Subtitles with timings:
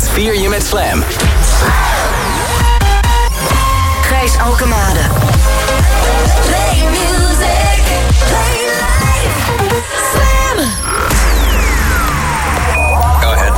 [0.00, 1.04] weekend vier je met Slam.
[4.02, 5.00] Gijs Alkemade.
[6.44, 7.82] Play music.
[8.28, 9.36] Play life.
[10.12, 10.56] Slam.
[13.20, 13.52] Go ahead.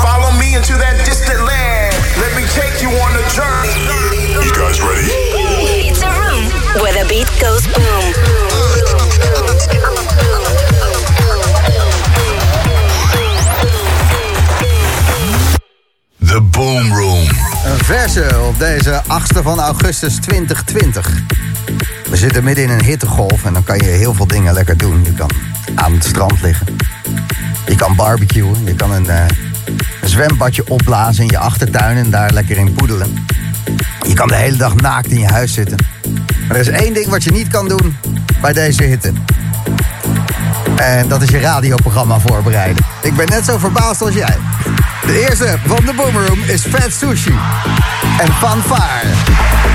[0.00, 1.94] Follow me into that distant land.
[2.16, 3.88] Let me take you on a journey.
[4.44, 5.10] You guys ready?
[5.88, 6.44] It's a room
[6.82, 8.01] where the beat goes boom.
[16.52, 17.28] Boom Room.
[17.64, 21.22] Een verse op deze 8e van augustus 2020.
[22.10, 25.04] We zitten midden in een hittegolf en dan kan je heel veel dingen lekker doen.
[25.04, 25.30] Je kan
[25.74, 26.66] aan het strand liggen.
[27.66, 28.64] Je kan barbecuen.
[28.64, 29.24] Je kan een, eh,
[30.00, 33.26] een zwembadje opblazen in je achtertuin en daar lekker in poedelen.
[34.06, 35.78] Je kan de hele dag naakt in je huis zitten.
[36.48, 37.96] Maar er is één ding wat je niet kan doen
[38.40, 39.12] bij deze hitte.
[40.76, 42.84] En dat is je radioprogramma voorbereiden.
[43.02, 44.36] Ik ben net zo verbaasd als jij.
[45.06, 47.38] De eerste van de Boomroom is Fat Sushi.
[48.18, 49.71] En Fanfare.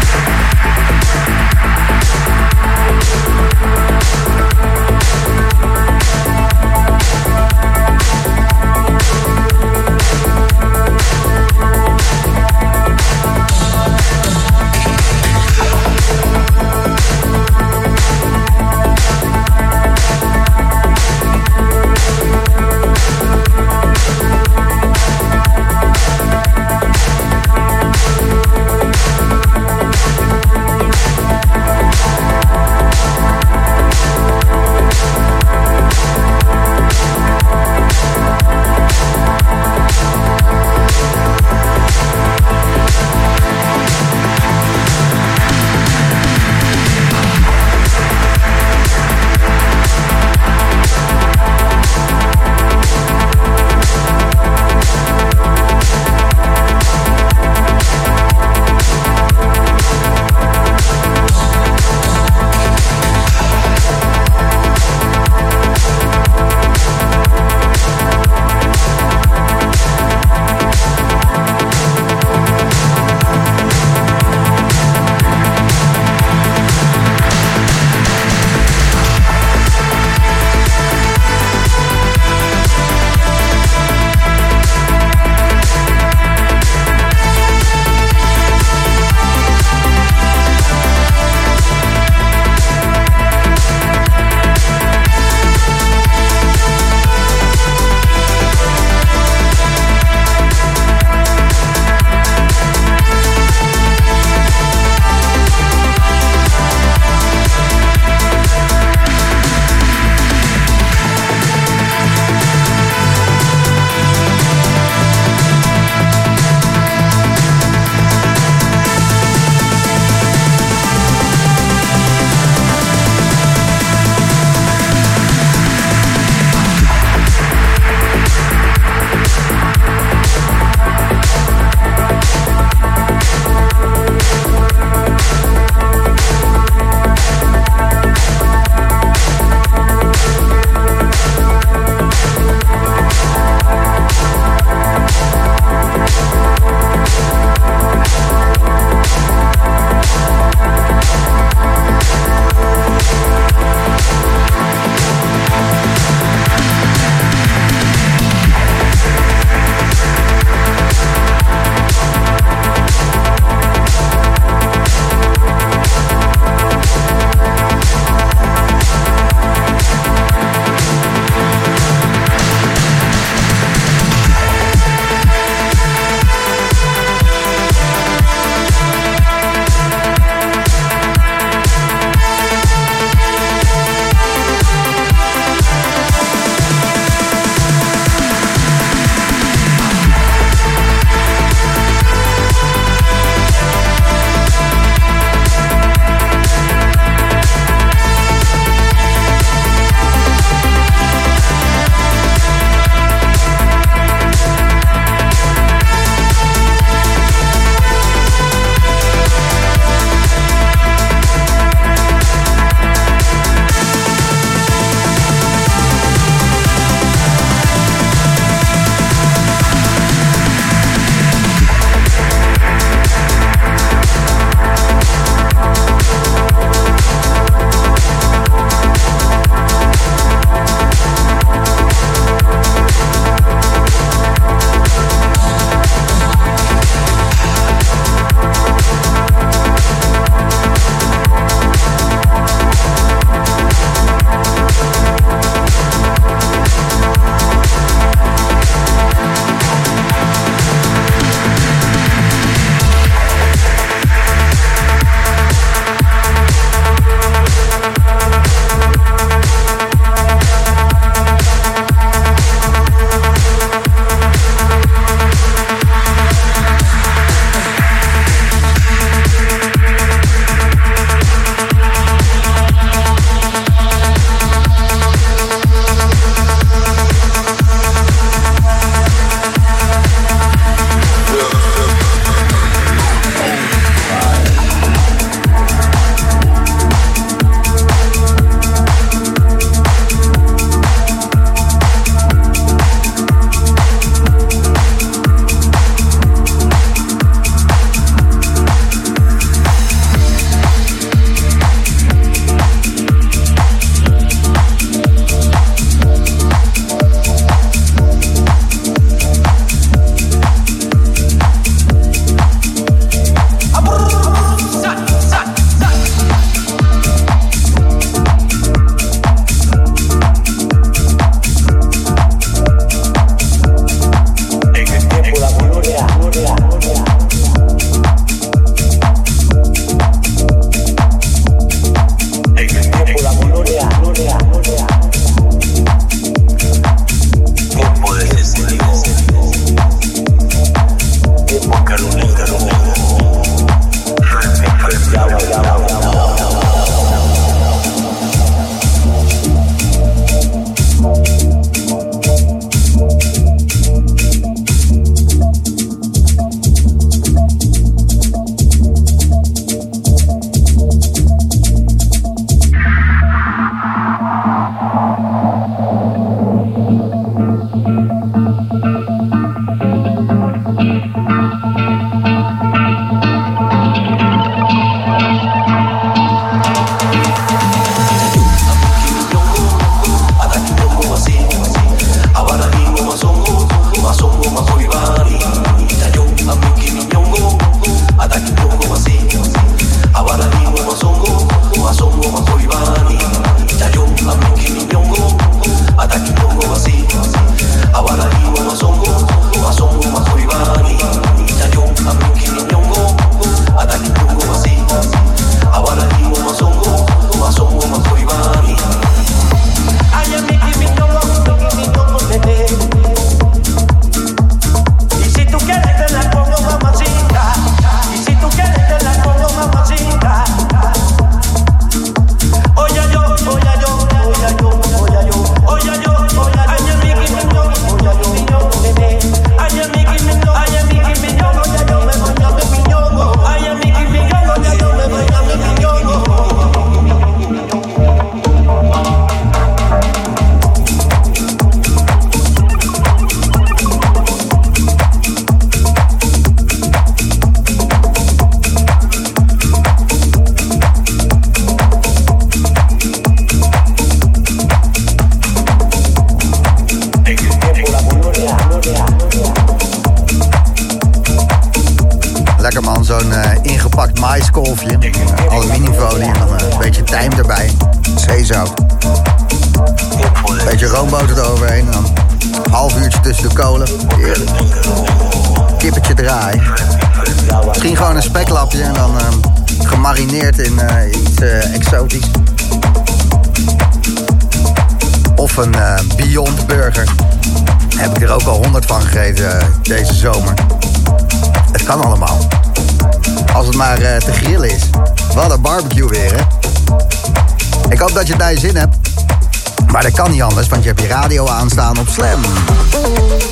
[501.99, 502.41] Op Slam.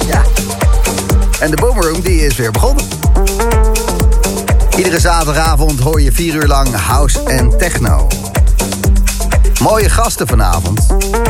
[0.07, 0.21] Ja.
[1.39, 2.85] En de Boomroom die is weer begonnen.
[4.77, 8.07] Iedere zaterdagavond hoor je vier uur lang house en techno.
[9.61, 10.79] Mooie gasten vanavond.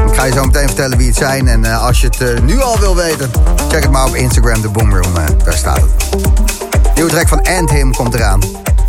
[0.07, 1.47] Ik ga je zo meteen vertellen wie het zijn.
[1.47, 3.31] En eh, als je het eh, nu al wil weten,
[3.69, 5.17] check het maar op Instagram, de Boomroom.
[5.17, 6.25] eh, daar staat het.
[6.95, 8.39] Nieuwe track van Anthem komt eraan.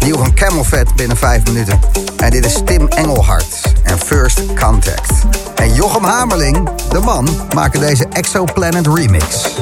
[0.01, 1.81] Nieuw van Camel Fat binnen vijf minuten.
[2.17, 5.16] En dit is Tim Engelhart en First Contact.
[5.77, 9.55] Jochem Hamerling, de man, maken deze Exoplanet remix.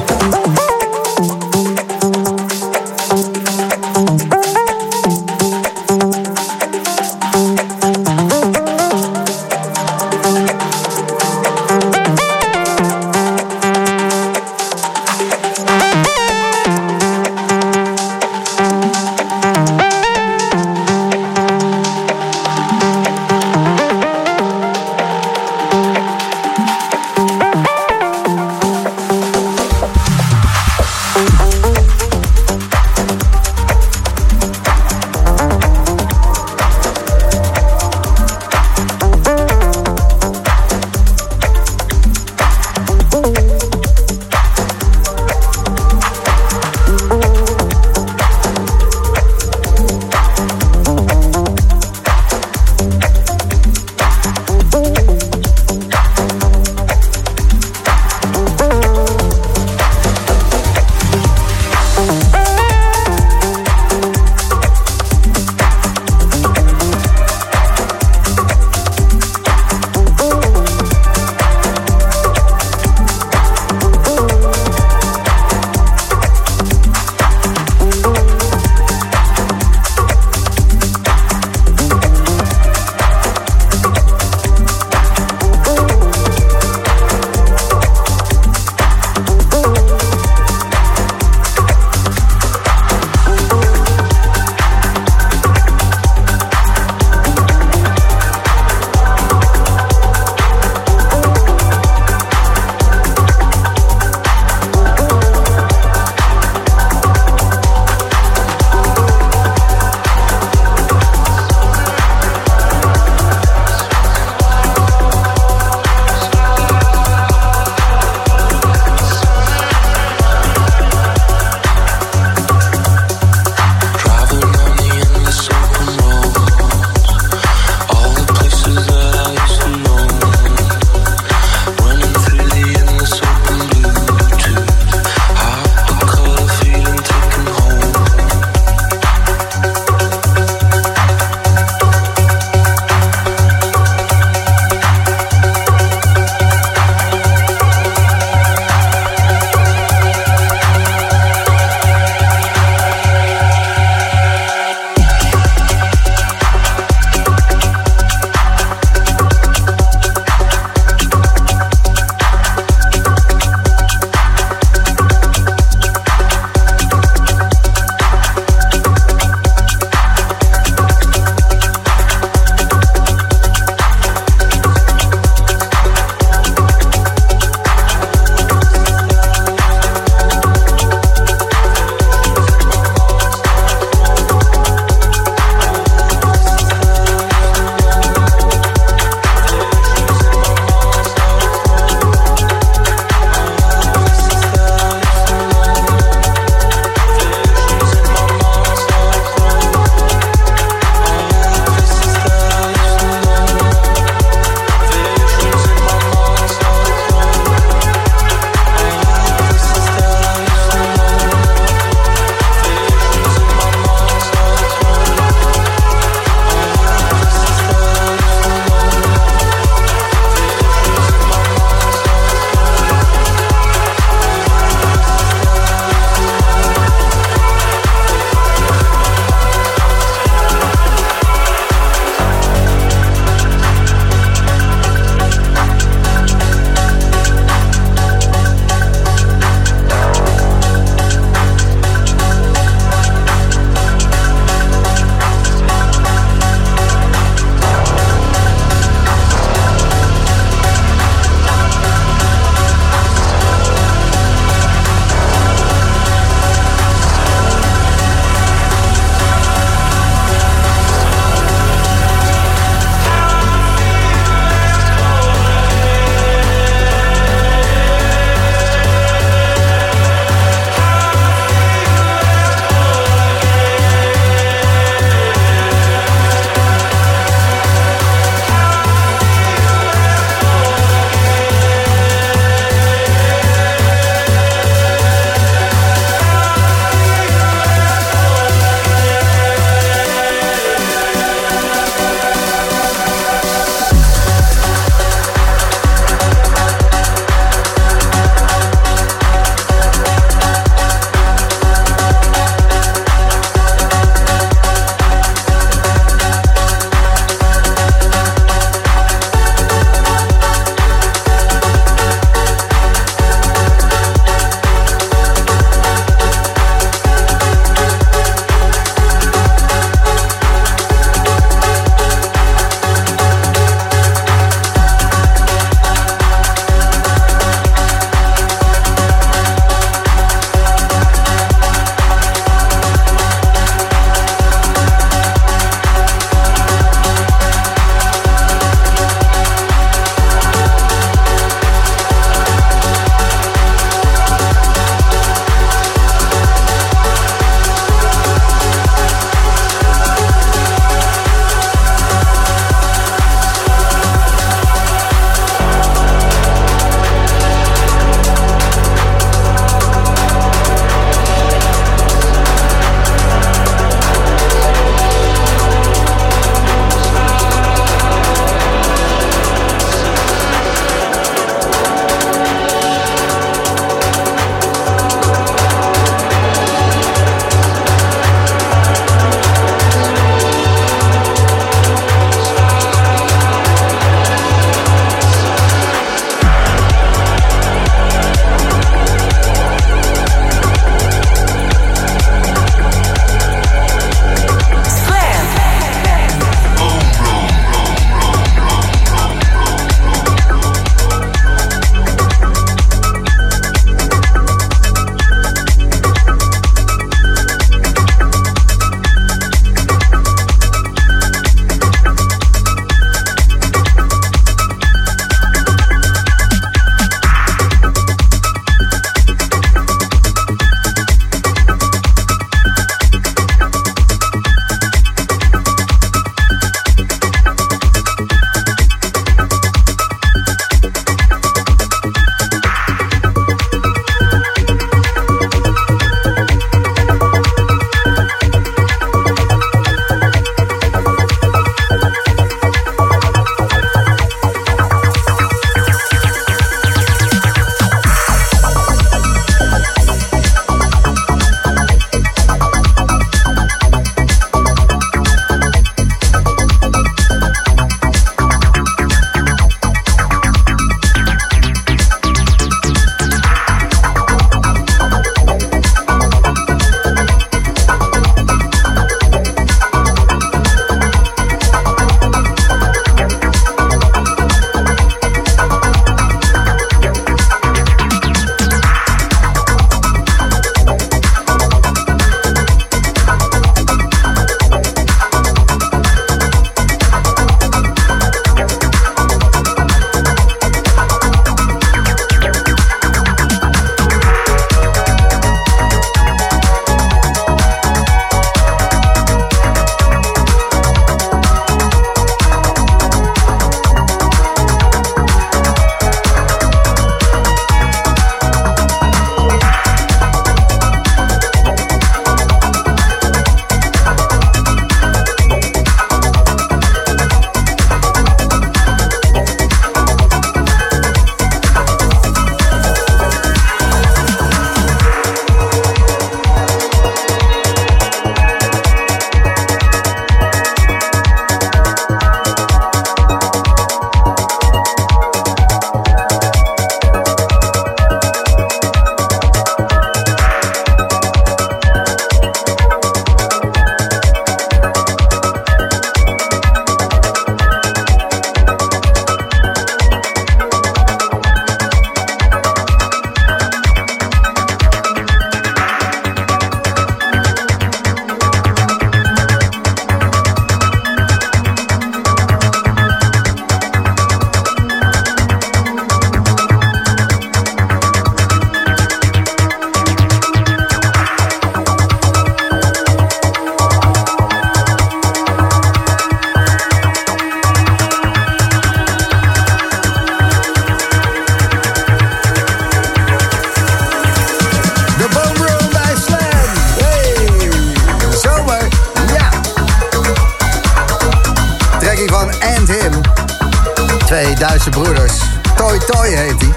[594.55, 595.33] Twee Duitse broeders.
[595.75, 596.73] Toy Toy heet hij.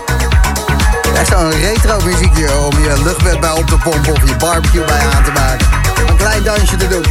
[1.14, 5.00] Echt zo'n retro muziekje om je luchtbed bij op te pompen of je barbecue bij
[5.14, 5.66] aan te maken.
[6.08, 7.04] Een klein dansje te doen.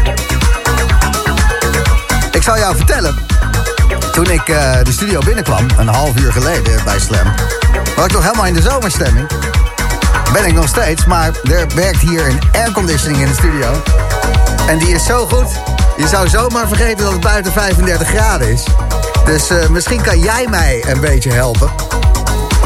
[2.32, 3.16] Ik zal jou vertellen.
[4.12, 7.34] Toen ik eh, de studio binnenkwam, een half uur geleden bij Slam,
[7.96, 9.28] was ik nog helemaal in de zomerstemming.
[10.34, 13.82] Ben ik nog steeds, maar er werkt hier een airconditioning in de studio.
[14.68, 15.50] En die is zo goed,
[15.98, 18.64] je zou zomaar vergeten dat het buiten 35 graden is.
[19.28, 21.70] Dus eh, misschien kan jij mij een beetje helpen.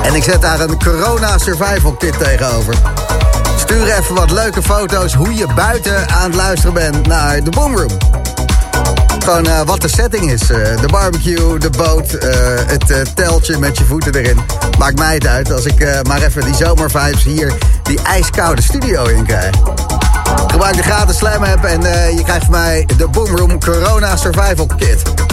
[0.04, 2.76] En ik zet daar een corona survival kit tegenover.
[3.58, 7.97] Stuur even wat leuke foto's hoe je buiten aan het luisteren bent naar de Boomroom.
[9.24, 10.41] Gewoon eh, wat de setting is.
[10.41, 12.12] Eh, de barbecue, de boot,
[12.67, 14.39] het teltje met je voeten erin.
[14.80, 19.26] Maakt mij het uit als ik maar even die zomervibes hier, die ijskoude studio in
[19.26, 19.56] krijg.
[20.47, 21.82] Gebruik de gratis Slam app en
[22.15, 25.31] je krijgt van mij de Boomroom Corona Survival Kit.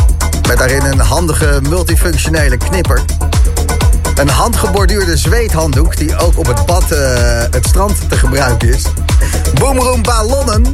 [0.49, 3.03] Met daarin een handige multifunctionele knipper.
[4.15, 6.99] Een handgeborduurde zweethanddoek die ook op het bad, eh,
[7.51, 8.83] het strand te gebruiken is.
[9.55, 10.65] Boomroom ballonnen.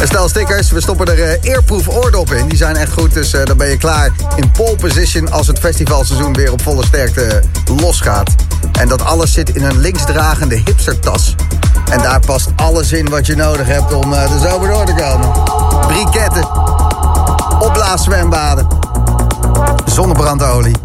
[0.00, 2.48] En stel stickers, we stoppen er eh, eerproef oordop in.
[2.48, 5.30] Die zijn echt goed, dus eh, dan ben je klaar in pole position...
[5.30, 7.42] als het festivalseizoen weer op volle sterkte
[7.80, 8.30] losgaat.
[8.72, 11.34] En dat alles zit in een linksdragende hipstertas.
[11.92, 14.94] En daar past alles in wat je nodig hebt om eh, de zomer door te
[14.94, 15.28] komen.
[15.86, 16.48] Briketten,
[17.58, 18.66] opblaaszwembaden,
[19.84, 20.76] zonnebrandolie...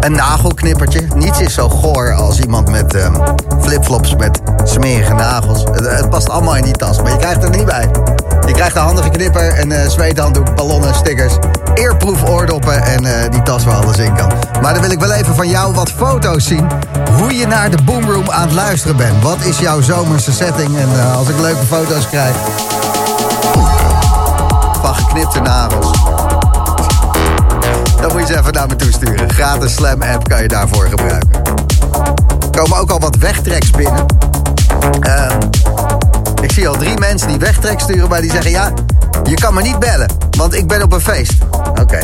[0.00, 1.06] Een nagelknippertje.
[1.14, 3.14] Niets is zo goor als iemand met ehm,
[3.60, 5.64] flipflops met smerige nagels.
[5.72, 7.90] Het past allemaal in die tas, maar je krijgt er niet bij.
[8.46, 11.34] Je krijgt een handige knipper, een uh, zweethanddoek, ballonnen, stickers,
[11.74, 14.32] eerproef oordoppen en eh, die tas waar alles in kan.
[14.62, 16.66] Maar dan wil ik wel even van jou wat foto's zien.
[17.18, 19.22] Hoe je naar de Boomroom aan het luisteren bent.
[19.22, 20.76] Wat is jouw zomerse setting?
[20.76, 22.34] En eh, als ik leuke foto's krijg...
[24.80, 25.90] Van geknipte nagels.
[28.00, 29.30] Dan moet je ze even naar me toe sturen.
[29.30, 31.42] Gratis Slam app kan je daarvoor gebruiken.
[32.40, 34.06] Er komen ook al wat wegtreks binnen.
[35.00, 35.38] Ehm,
[36.46, 38.50] ik zie al drie mensen die wegtrek sturen, maar die zeggen...
[38.50, 38.72] ja,
[39.24, 41.32] je kan me niet bellen, want ik ben op een feest.
[41.80, 41.98] Oké,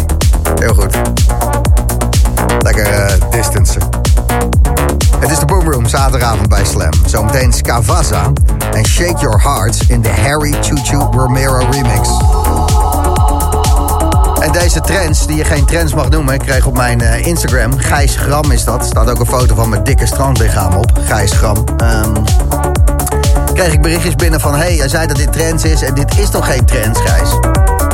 [0.61, 0.97] heel goed.
[2.59, 3.83] Lekker eh distancen.
[5.19, 6.91] Het is de Boomroom, zaterdagavond bij Slam.
[7.07, 8.33] Zometeen Scavaza
[8.73, 12.09] en Shake Your Hearts in de Harry Choo Romero remix.
[14.41, 17.79] En deze trends, die je geen trends mag noemen, ik kreeg op mijn eh, Instagram,
[17.79, 18.85] Gijs Gram is dat.
[18.85, 21.65] staat ook een foto van mijn dikke strandlichaam op, Gijs Gram.
[21.77, 22.13] Ehm,
[23.53, 26.31] kreeg ik berichtjes binnen van, hey, jij zei dat dit trends is en dit is
[26.31, 27.31] toch geen trends, Gijs?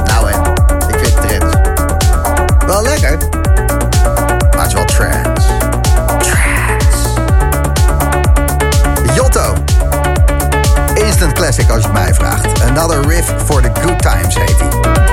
[0.05, 0.41] Nou en,
[0.89, 1.57] ik vind trends.
[2.67, 3.19] Wel lekker,
[4.51, 5.47] maar het is wel trends.
[6.19, 6.97] Trends.
[9.15, 9.55] Jotto.
[10.95, 12.63] Instant classic als je het mij vraagt.
[12.63, 15.08] Another riff for the good times heet hij.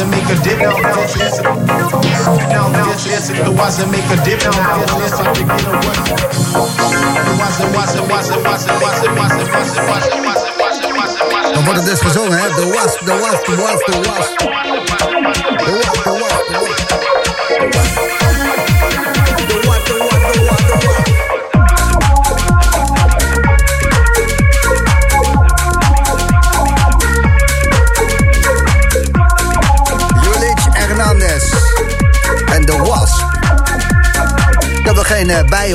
[0.00, 0.76] and make a dip now.
[2.70, 4.52] Now distance the wise and make a dip now.
[4.86, 5.98] Distance I'm beginning what?
[7.26, 9.88] The wise and wise and wise and wise and wise and wise and wise and
[9.88, 11.54] wise and wise and wise and wise and wise.
[11.54, 12.48] Dan wordt het dus gezongen, hè?
[12.48, 14.34] De was, de was, de was, de was.
[14.36, 14.46] De
[15.70, 16.17] was, de was.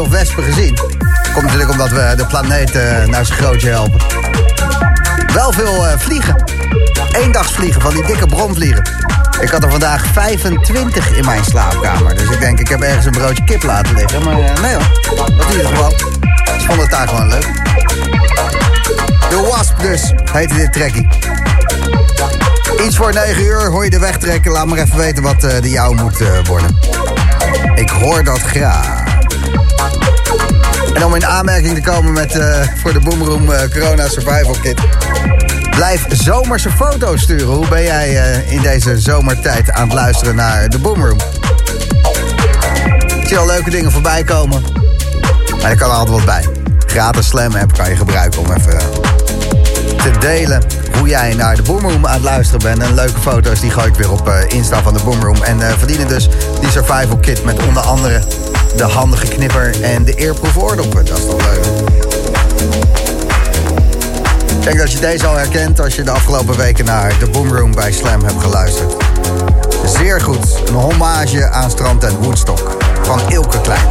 [0.03, 0.77] Of wespen gezien.
[1.33, 4.01] Komt natuurlijk omdat we de planeet eh, naar zijn grootje helpen.
[5.33, 6.35] Wel veel eh, vliegen.
[7.81, 8.83] Van die dikke bromvliegen.
[9.41, 12.15] Ik had er vandaag 25 in mijn slaapkamer.
[12.15, 14.23] Dus ik denk, ik heb ergens een broodje kip laten liggen.
[14.23, 15.91] Maar eh, nee hoor, dat in ieder geval.
[16.57, 17.47] Ik vond het daar gewoon leuk.
[19.29, 21.07] De Wasp dus, heette dit trekkie.
[22.85, 24.51] Iets voor 9 uur hoor je de weg trekken.
[24.51, 26.77] Laat maar even weten wat de jou moet worden.
[27.75, 29.02] Ik hoor dat graag.
[30.93, 34.81] En om in aanmerking te komen met eh, voor de Boomroom eh, Corona Survival Kit.
[35.75, 37.47] Blijf zomerse foto's sturen.
[37.47, 41.19] Hoe ben jij eh, in deze zomertijd aan het luisteren naar de Boomroom?
[43.19, 44.63] Ik zie al leuke dingen voorbij komen.
[45.61, 46.47] Maar er kan altijd wat bij.
[46.85, 48.79] Gratis Slam app kan je gebruiken om even
[49.97, 50.63] te delen
[50.97, 52.81] hoe jij naar de Boomroom aan het luisteren bent.
[52.81, 55.43] En leuke foto's die gooi ik weer op Insta van de Boomroom.
[55.43, 56.29] En verdienen dus
[56.59, 58.21] die survival kit met onder andere
[58.75, 61.05] de handige knipper en de eerproef oordoppen.
[61.05, 61.65] Dat is toch leuk?
[64.47, 67.71] Ik denk dat je deze al herkent als je de afgelopen weken naar de Boomroom
[67.71, 68.93] bij Slam hebt geluisterd.
[69.85, 70.59] Zeer goed.
[70.67, 73.87] Een hommage aan Strand en Woodstock van Ilke Klein.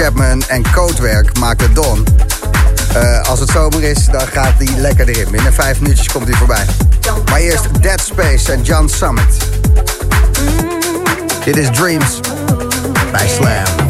[0.00, 2.04] Chapman en Kootwerk maken Don.
[2.94, 5.30] Eh, als het zomer is, dan gaat die lekker erin.
[5.30, 6.64] Binnen vijf minuutjes komt hij voorbij.
[7.24, 9.36] Maar eerst Dead Space en John Summit.
[11.44, 12.20] Dit is Dreams
[13.12, 13.89] bij Slam.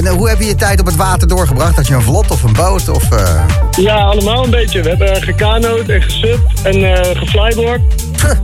[0.00, 1.76] En eh, hoe heb je je tijd op het water doorgebracht?
[1.76, 2.88] Had je een vlot of een boot?
[2.88, 3.44] Of, eh,
[3.76, 4.82] Ja, allemaal een beetje.
[4.82, 7.80] We hebben gekanoot en gesubt en eh geflyboard.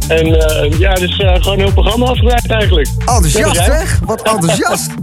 [0.09, 0.27] En
[0.79, 2.89] ja, dus gewoon een heel programma afgewerkt eigenlijk.
[2.99, 4.91] Enthousiast zeg, wat enthousiast.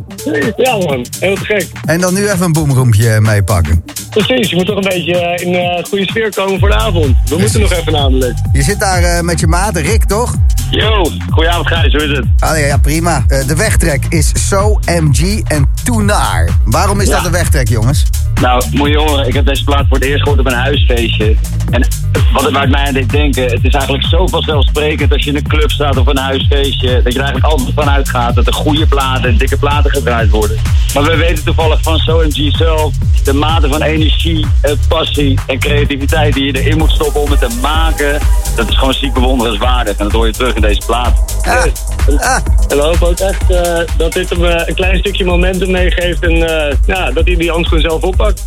[0.56, 1.68] Ja man, heel te gek.
[1.86, 3.84] En dan nu even een boomroempje meepakken.
[4.10, 7.16] Precies, je moet toch een beetje in een goede sfeer komen voor de avond.
[7.26, 8.38] We moeten nog even namelijk.
[8.54, 10.36] Je zit daar met je maat, Rick, toch?
[10.70, 12.26] Yo, goedenavond Gijs, hoe is het?
[12.40, 13.26] Ah, ja, ja, prima.
[13.28, 16.50] De wegtrek is So MG en Toenaar.
[16.66, 17.16] Waarom is Ja.
[17.16, 18.04] dat een wegtrek, jongens?
[18.42, 21.36] Nou, moet je horen, ik heb deze plaat voor het eerst gehoord op een huisfeestje.
[21.70, 21.88] En
[22.34, 25.30] wat het waar het mij aan deed denken, het is eigenlijk zo vanzelfsprekend als je
[25.30, 28.48] in een club staat of een huisfeestje, dat je er eigenlijk altijd van uitgaat dat
[28.48, 30.58] er goede platen en dikke platen gedraaid worden.
[30.94, 36.34] Maar we weten toevallig van SoMG zelf de mate van energie, eh, passie en creativiteit
[36.34, 38.20] die je erin moet stoppen om het te maken.
[38.56, 41.20] Dat is gewoon ziek bewonderenswaardig en dat hoor je terug in deze plaat.
[41.46, 41.64] Ah,
[42.20, 42.38] ah.
[42.74, 46.24] En we hopen ook echt eh, dat dit hem eh, een klein stukje momentum meegeeft
[46.24, 48.44] en eh, ja, dat hij die handschoen zelf oppakt.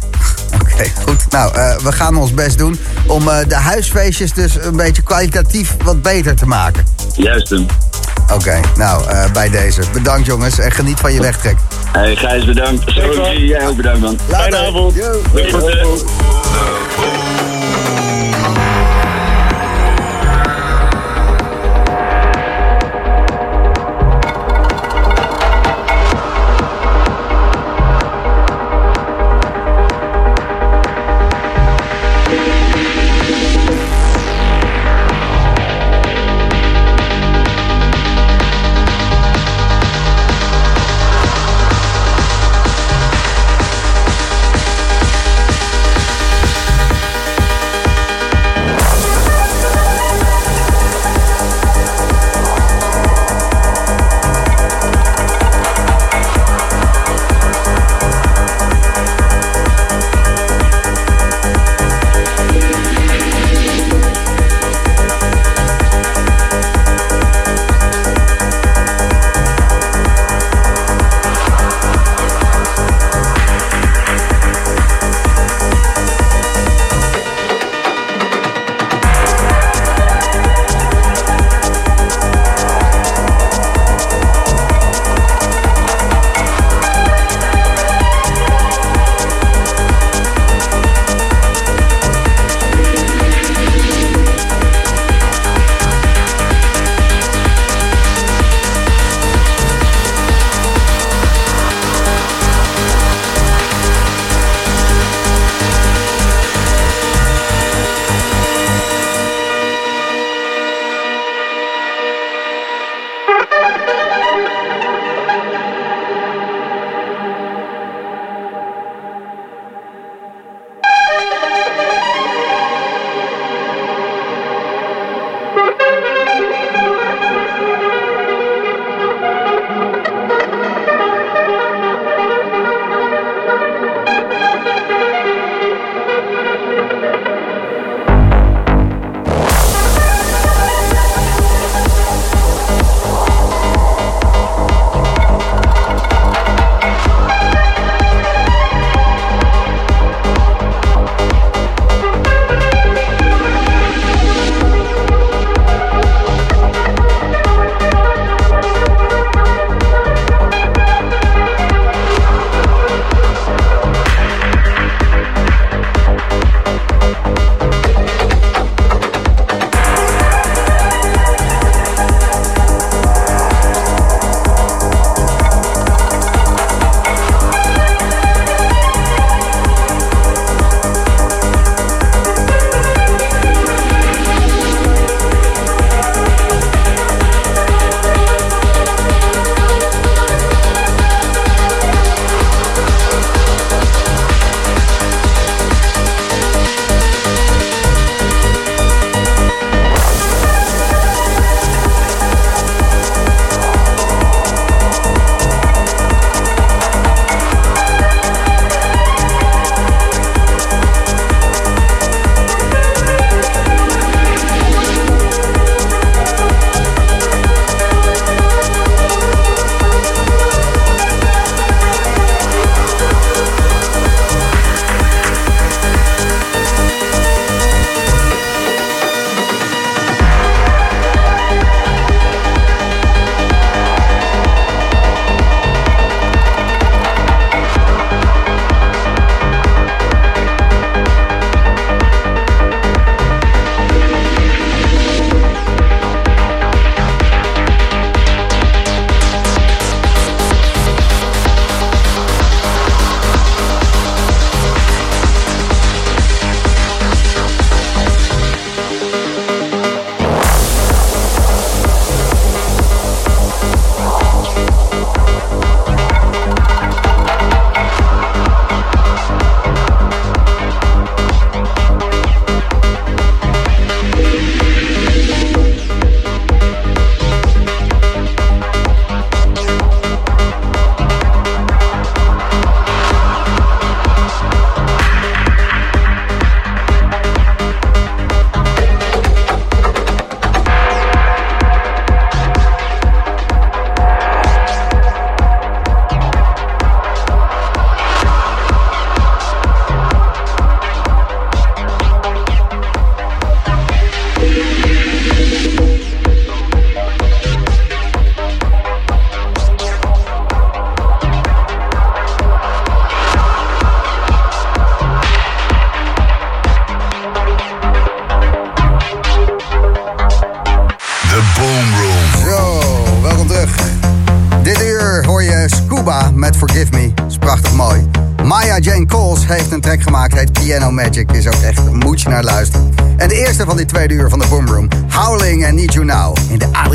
[0.54, 1.30] Oké, goed.
[1.30, 5.76] Nou, eh, we gaan ons best doen om eh, de huisfeestjes dus een beetje kwalitatief
[5.84, 6.84] wat beter te maken.
[7.16, 7.66] Juist hem.
[8.32, 9.80] Oké, nou, eh, bij deze.
[9.92, 11.56] Bedankt jongens en geniet van je wegtrek.
[11.92, 12.90] Hey Gijs, bedankt.
[12.90, 14.18] SoMG, jij ook bedankt man.
[14.28, 14.94] Fijne avond.
[14.94, 15.22] Yo.
[15.32, 15.50] Doei,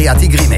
[0.01, 0.50] in de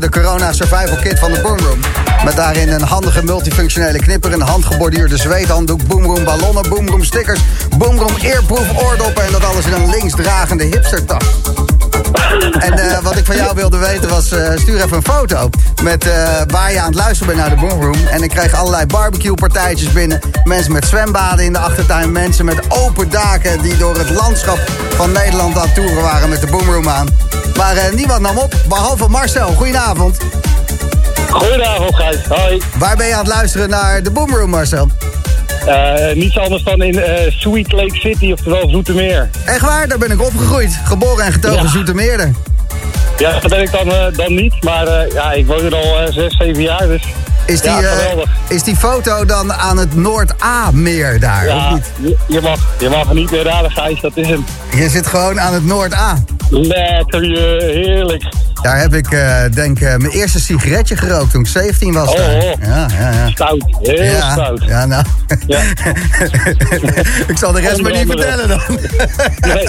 [0.00, 1.80] de Corona Survival Kit van de Boomroom.
[2.24, 7.40] Met daarin een handige multifunctionele knipper, een handgeborduurde zweethanddoek, Boomroom ballonnen, Boomroom stickers,
[7.78, 11.24] Boomroom earproof oordoppen en dat alles in een linksdragende hipstertas.
[12.58, 15.50] En eh, wat ik van jou wilde weten was, eh, stuur even een foto
[15.82, 18.06] met eh, waar je aan het luisteren bent naar de Boomroom.
[18.10, 20.20] En ik kreeg allerlei barbecue partijtjes binnen.
[20.44, 24.58] Mensen met zwembaden in de achtertuin, mensen met open daken die door het landschap
[24.94, 27.08] van Nederland aan het toeren waren met de Boomroom aan.
[27.56, 29.52] Maar eh, niemand nam op, behalve Marcel.
[29.52, 30.16] Goedenavond.
[31.30, 32.16] Goedenavond, Gijs.
[32.28, 32.62] Hoi.
[32.78, 34.88] Waar ben je aan het luisteren naar de Boomroom, Marcel?
[35.66, 39.30] Eh, niets anders dan in eh, Sweet Lake City, oftewel Zoetermeer.
[39.44, 40.78] Echt waar, daar ben ik opgegroeid.
[40.84, 41.68] Geboren en getogen Ja.
[41.70, 42.30] Zoetermeerder.
[43.18, 46.62] Ja, dat ben ik dan, dan niet, maar ja, ik woon er al zes, zeven
[46.62, 47.02] jaar, dus
[47.46, 47.80] Is die, ja,
[48.48, 51.84] is die foto dan aan het Noord-A-meer daar, of Ja, niet?
[52.00, 54.44] je, je mag, je mag niet meer raden, Gijs, dat is hem.
[54.74, 56.18] Je zit gewoon aan het Noord-A.
[56.50, 58.24] Lekker, je, heerlijk.
[58.62, 62.08] Daar heb ik, eh, denk ik, mijn eerste sigaretje gerookt toen ik 17 was.
[62.08, 62.52] Oh, oh.
[62.62, 63.30] Ja, ja, ja.
[63.30, 64.64] Stout, heel ja, stout.
[64.64, 65.04] Ja, nou.
[65.46, 65.60] Ja.
[67.32, 68.60] ik zal de rest maar niet vertellen dan.
[69.40, 69.68] Nee,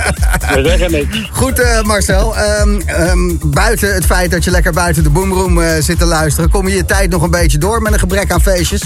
[0.53, 1.29] we zeggen niks.
[1.31, 2.37] Goed, eh, Marcel.
[2.37, 6.49] Ehm, ehm, buiten het feit dat je lekker buiten de boomroom eh, zit te luisteren...
[6.49, 8.81] kom je je tijd nog een beetje door met een gebrek aan feestjes?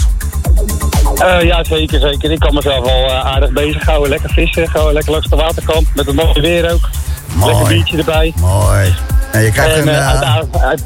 [1.16, 2.30] Eh, ja, zeker, zeker.
[2.30, 4.08] Ik kan mezelf al eh, aardig bezighouden.
[4.08, 5.94] Lekker vissen, gewoon lekker langs de waterkant.
[5.94, 6.88] Met een mooi weer ook.
[7.34, 7.52] Mooi.
[7.54, 8.32] Lekker biertje erbij.
[8.40, 8.94] Mooi.
[9.32, 9.94] En je krijgt En een...
[9.94, 10.82] eh, eh, uit-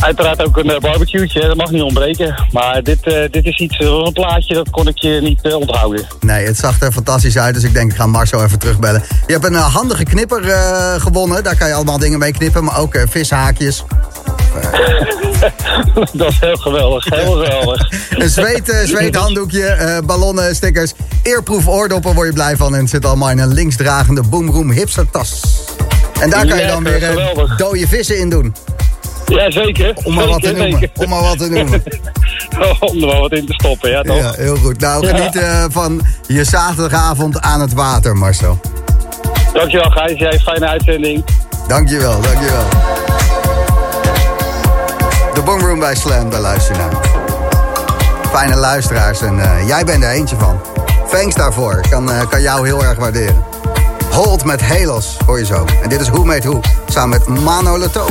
[0.00, 2.46] uiteraard ook een uh, barbecue'tje, dat mag niet ontbreken.
[2.52, 5.54] Maar dit, eh, dit is iets, eh, een plaatje, dat kon ik je niet eh,
[5.54, 6.06] onthouden.
[6.20, 9.02] Nee, het zag er fantastisch uit, dus ik denk ik ga Marcel even terugbellen.
[9.26, 11.44] Je hebt een eh, handige knipper eh, gewonnen.
[11.44, 13.84] Daar kan je allemaal dingen mee knippen, maar ook eh, vishaakjes.
[16.12, 17.90] dat is heel geweldig, heel geweldig.
[18.10, 20.92] Een zweet, eh, zweethanddoekje, eh, ballonnen, stickers,
[21.22, 22.74] eerproef oordoppen word je blij van.
[22.74, 25.40] En het zit allemaal in een linksdragende boomroom hipstertas.
[26.20, 28.54] En daar kan je dan weer eh, dode vissen in doen.
[29.30, 29.94] Ja, zeker.
[30.02, 30.78] Om maar wat te zeker, noemen.
[30.80, 31.04] zeker.
[31.04, 31.82] Om maar wat te noemen.
[32.90, 34.16] Om er wel wat in te stoppen, ja toch?
[34.16, 34.80] Ja, heel goed.
[34.80, 38.60] Nou, geniet eh, van je zaterdagavond aan het water, Marcel.
[39.52, 41.24] Dankjewel Gijs, jij fijne uitzending.
[41.68, 42.64] Dankjewel, dankjewel.
[45.34, 47.00] De Boomroom bij Slam, daar luister je naar.
[48.32, 50.60] Fijne luisteraars en eh, jij bent er eentje van.
[51.10, 53.44] Thanks daarvoor, Ik kan, eh, kan jou heel erg waarderen.
[54.10, 55.64] Hold met Halos, hoor je zo.
[55.82, 58.06] En dit is Who Made Who, samen met Mano Leto.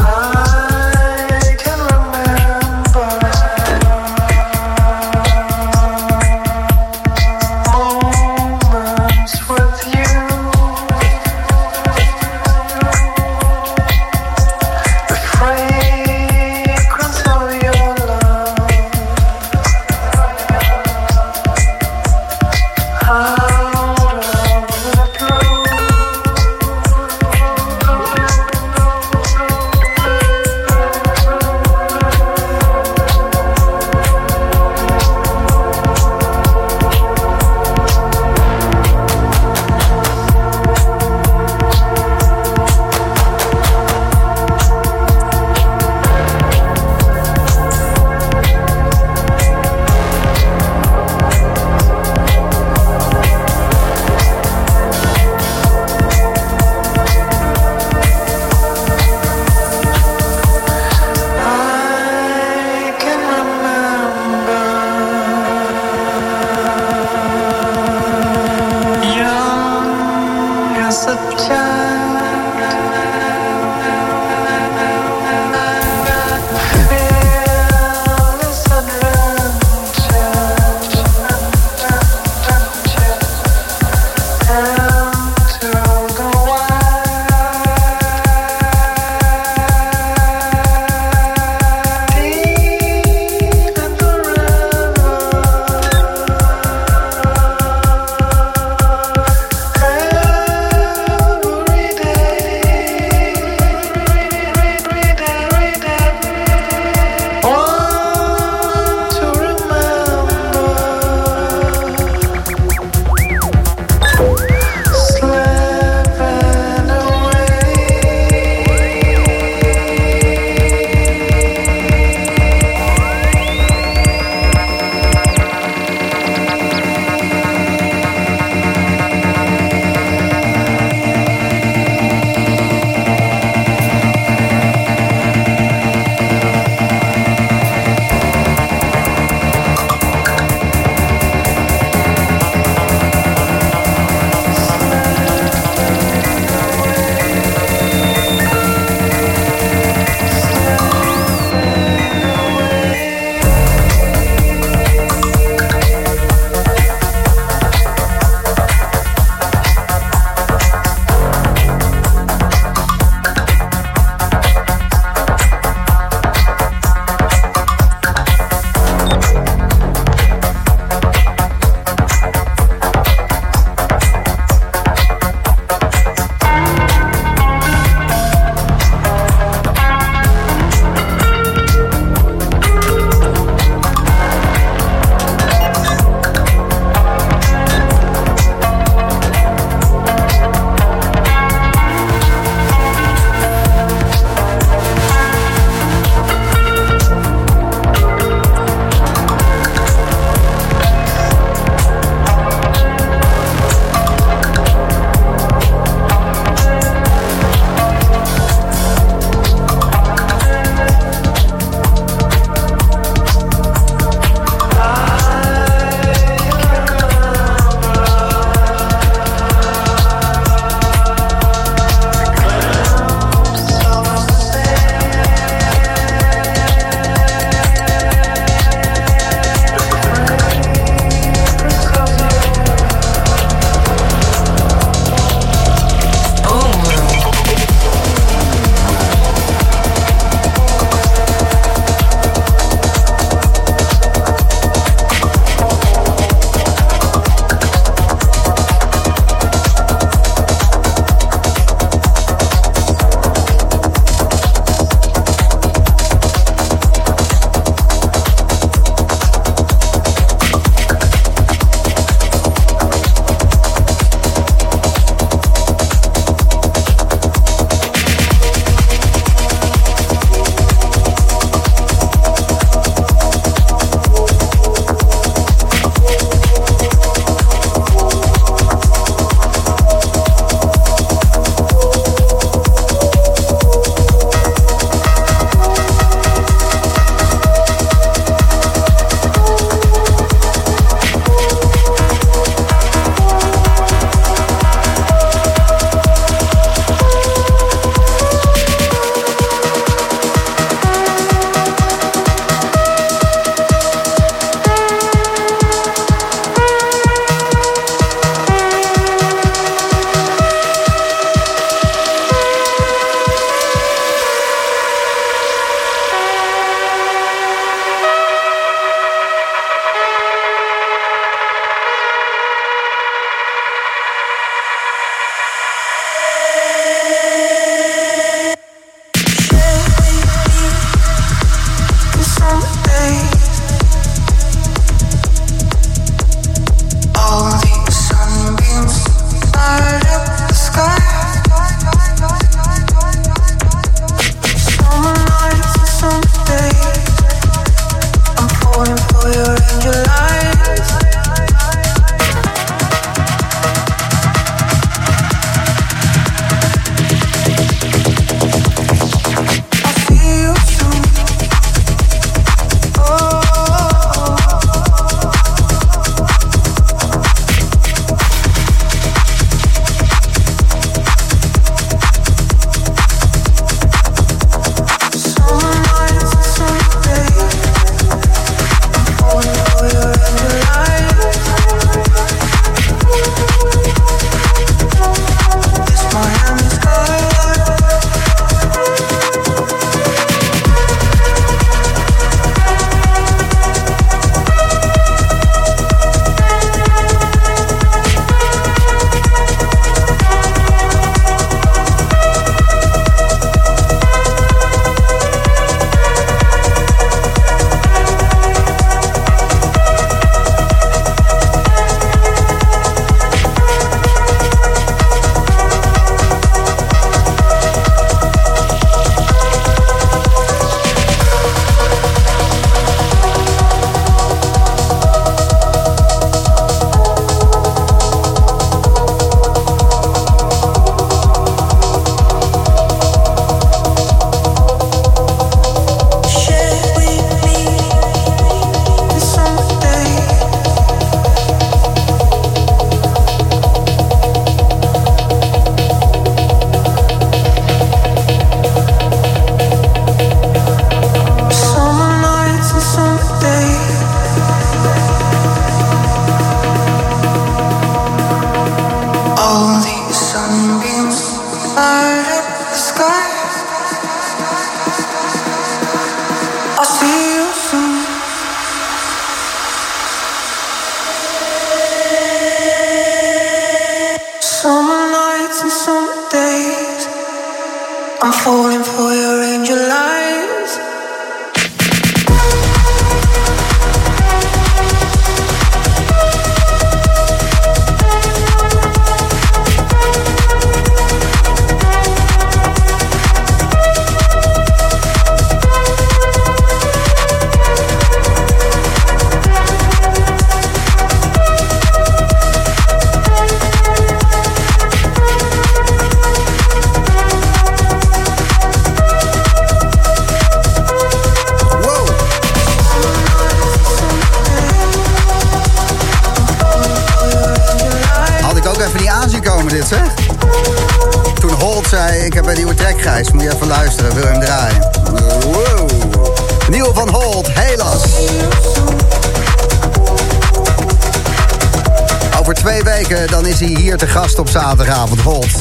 [533.98, 535.52] Te gast op zaterdagavond, Holt.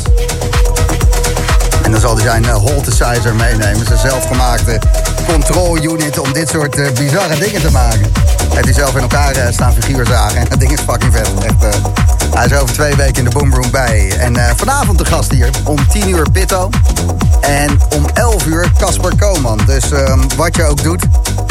[1.82, 3.86] En dan zal hij zijn uh, Holtesizer meenemen.
[3.86, 4.80] Zijn zelfgemaakte
[5.26, 8.10] control unit om dit soort eh, bizarre dingen te maken.
[8.58, 10.40] Heeft hij zelf in elkaar eh, staan figuurzagen.
[10.40, 11.14] En dat ding is fucking.
[11.14, 11.84] Echt, eh,
[12.34, 14.12] hij is over twee weken in de Boomroom bij.
[14.18, 16.68] En eh, vanavond de gast hier om 10 uur Pitto.
[17.40, 19.60] En om 11 uur Casper Koman.
[19.66, 21.02] Dus ehm, wat je ook doet,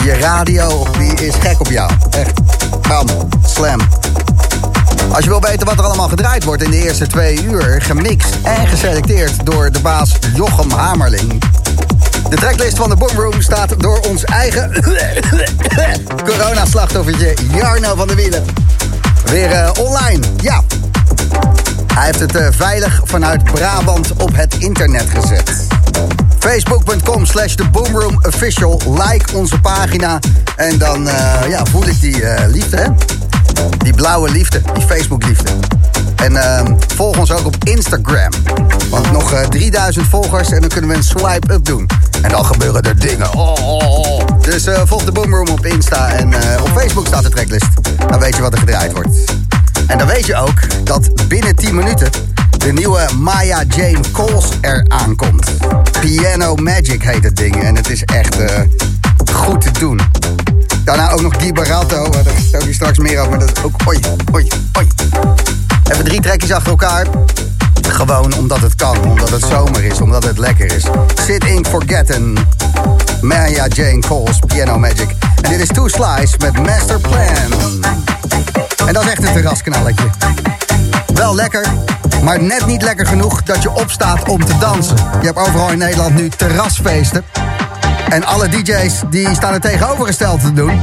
[0.04, 1.92] je radio die is gek op jou.
[2.10, 2.34] Echt.
[2.88, 3.08] Bam.
[3.46, 3.97] Slam.
[5.18, 8.36] Als je wil weten wat er allemaal gedraaid wordt in de eerste twee uur, gemixt
[8.44, 11.42] en geselecteerd door de baas Jochem Hamerling.
[12.30, 14.84] De tracklist van de Boomroom staat door ons eigen
[16.26, 18.46] coronaslachtoffertje Jarno van der Wielen.
[19.26, 20.64] Weer eh, online, ja.
[21.94, 25.68] Hij heeft het eh, veilig vanuit Brabant op het internet gezet.
[26.40, 28.82] Facebook.com slash The Boomroom Official.
[28.86, 30.20] Like onze pagina.
[30.56, 32.94] En dan eh, ja, voel ik die liefde?
[33.78, 35.50] Die blauwe liefde, die Facebook liefde.
[36.16, 38.32] En ehm, volg ons ook op Instagram.
[38.90, 41.90] Want nog eh, 3000 volgers en dan kunnen we een swipe-up doen.
[42.22, 43.34] En dan gebeuren er dingen.
[43.34, 44.22] Oh, oh, oh.
[44.42, 47.68] Dus eh, volg de Boomroom op Insta en eh, op Facebook staat de tracklist.
[48.08, 49.18] Dan weet je wat er gedraaid wordt.
[49.88, 52.10] En dan weet je ook dat binnen 10 minuten
[52.58, 55.52] de nieuwe Maya Jane Coles er aankomt.
[56.00, 57.64] Piano Magic heet het ding.
[57.64, 58.60] En het is echt eh,
[59.34, 60.00] goed te doen.
[60.88, 62.10] Daarna ook nog Guy Barato.
[62.10, 63.30] Daar vertel ik straks meer over.
[63.30, 63.76] Maar dat is ook...
[63.86, 64.00] Oi,
[64.32, 64.48] oi,
[64.78, 64.88] oi.
[65.92, 67.08] Even drie trekjes achter elkaar.
[67.82, 70.84] Gewoon omdat het kan, omdat het zomer is, omdat het lekker is.
[71.26, 72.38] Sit in Forgotten.
[73.22, 75.16] Maya Jane Coles, Piano Magic.
[75.42, 77.54] En dit is Two Slice met Master Plan.
[78.86, 80.10] En dat is echt een terrasknalletje.
[81.14, 81.68] Wel lekker,
[82.24, 84.96] maar net niet lekker genoeg dat je opstaat om te dansen.
[84.96, 87.24] Je hebt overal in Nederland nu terrasfeesten.
[88.10, 90.82] En alle DJ's die staan het tegenovergestelde te doen.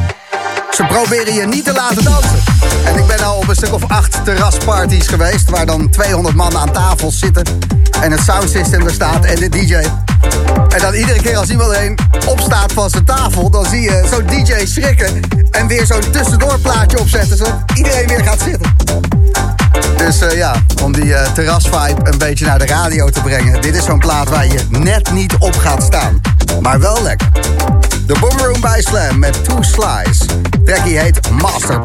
[0.70, 2.38] Ze proberen je niet te laten dansen.
[2.84, 5.51] En ik ben al op een stuk of acht terrasparties geweest...
[5.51, 7.44] waar dan 200 man aan tafel zitten...
[8.01, 9.74] en het soundsystem er staat en de DJ.
[10.68, 13.51] En dan iedere keer als iemand heen opstaat van zijn tafel...
[13.51, 15.20] dan zie je zo'n DJ schrikken
[15.51, 17.36] en weer zo'n tussendoorplaatje opzetten...
[17.36, 18.76] zodat iedereen weer gaat zitten.
[20.05, 23.60] Dus eh, ja, om die eh, terrasvibe een beetje naar de radio te brengen...
[23.60, 26.20] dit is zo'n plaat waar je net niet op gaat staan.
[26.60, 27.28] Maar wel lekker.
[28.06, 30.24] De Boom Room bij Slam met Two Slice.
[30.64, 31.81] Trekkie heet Master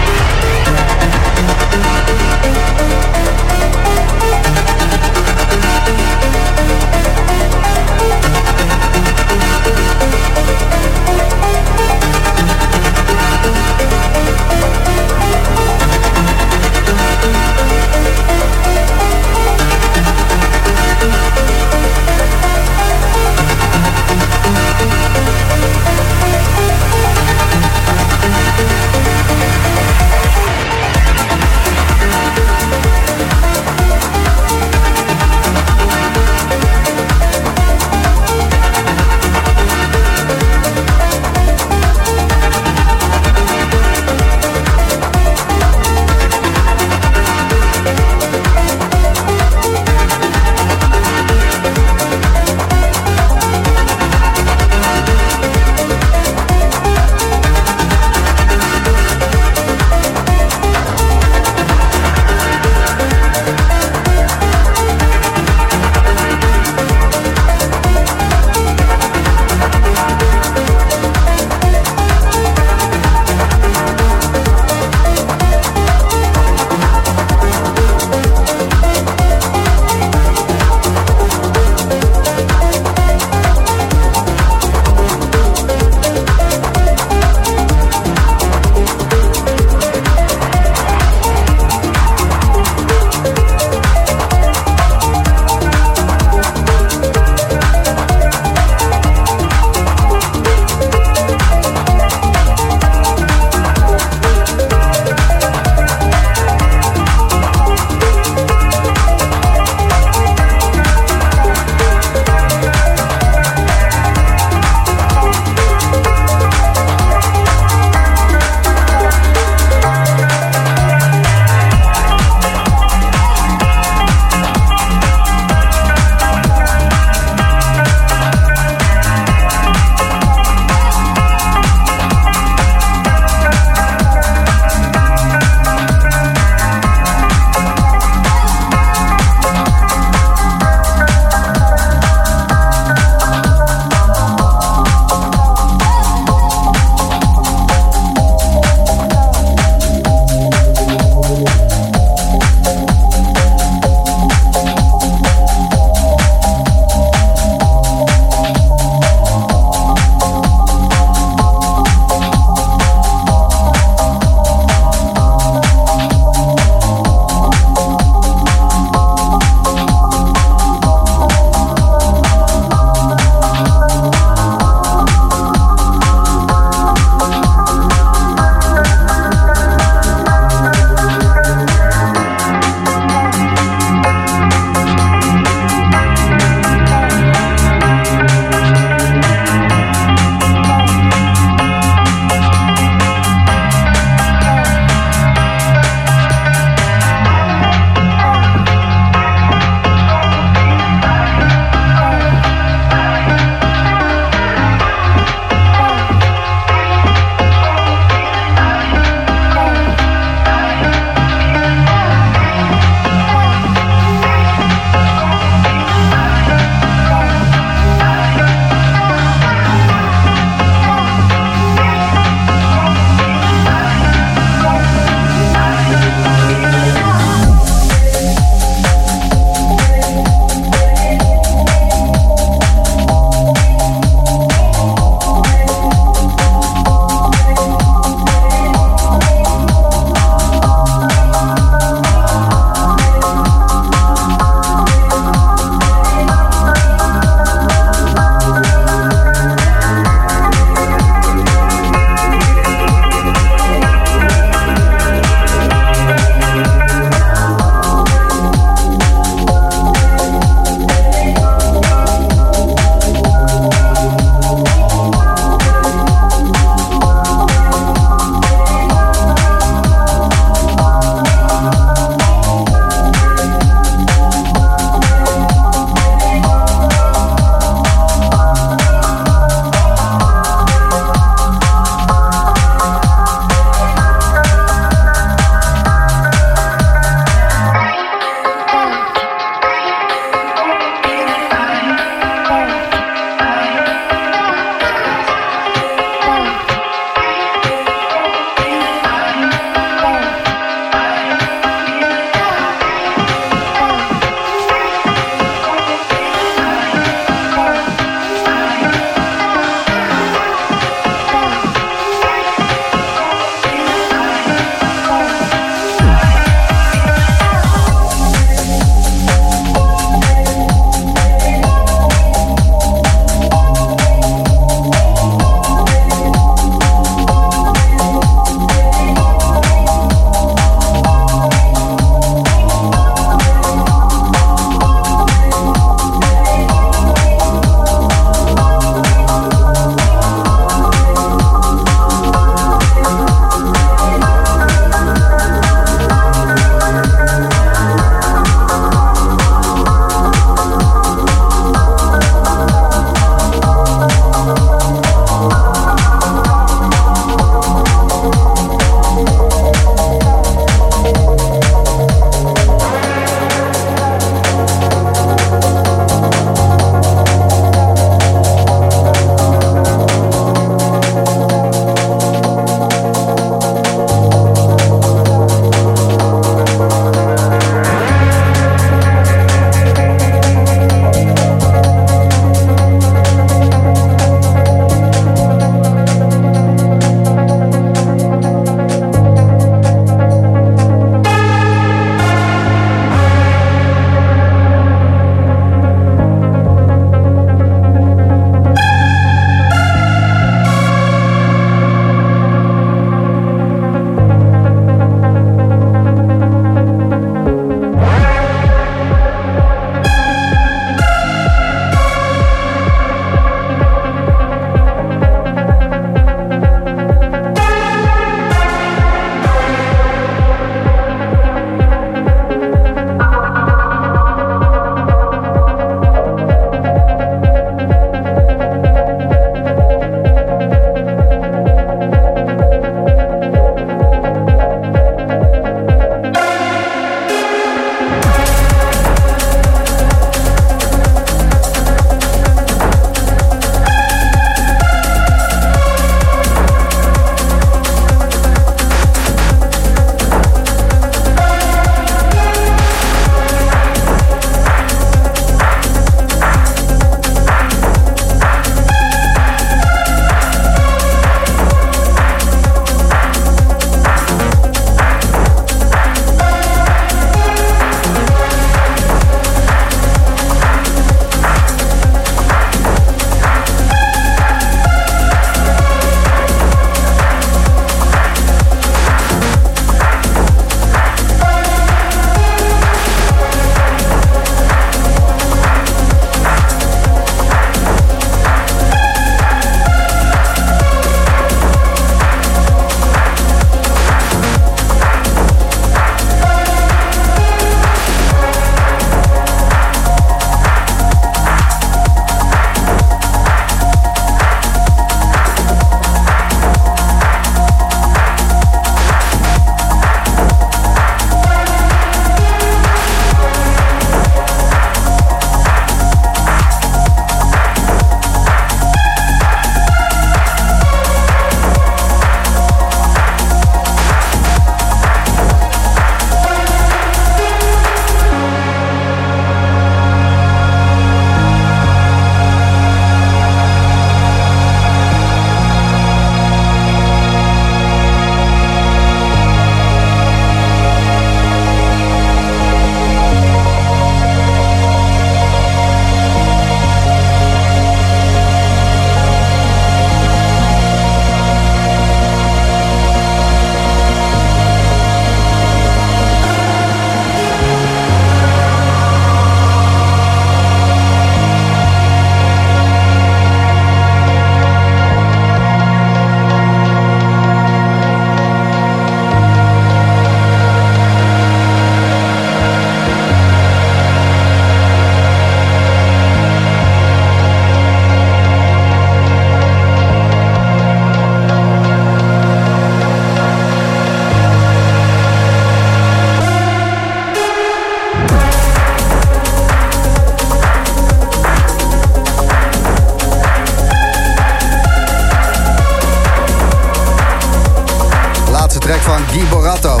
[599.34, 600.00] Guy Boratto.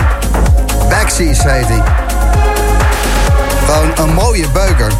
[0.88, 1.82] Backseas heet hij.
[3.66, 4.92] Gewoon een mooie beuker.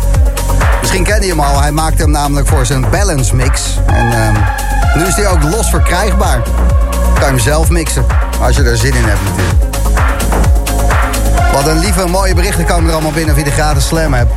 [0.80, 1.60] Misschien ken je hem al.
[1.60, 3.78] Hij maakte hem namelijk voor zijn balance mix.
[3.86, 4.34] En ehm,
[4.98, 6.42] nu is hij ook los verkrijgbaar.
[7.14, 8.06] Kan je hem zelf mixen.
[8.40, 9.58] Als je er zin in hebt natuurlijk.
[11.52, 14.32] Wat een lieve mooie berichten komen er allemaal binnen via de gratis slam hebt.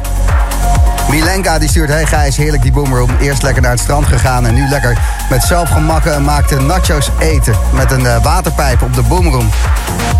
[1.09, 3.09] Milenka die stuurt, hey Gijs, heerlijk die boomroom.
[3.19, 4.97] Eerst lekker naar het strand gegaan en nu lekker
[5.29, 7.55] met zelfgemakken en maakte nachos eten.
[7.73, 9.49] Met een eh, waterpijp op de boomroom.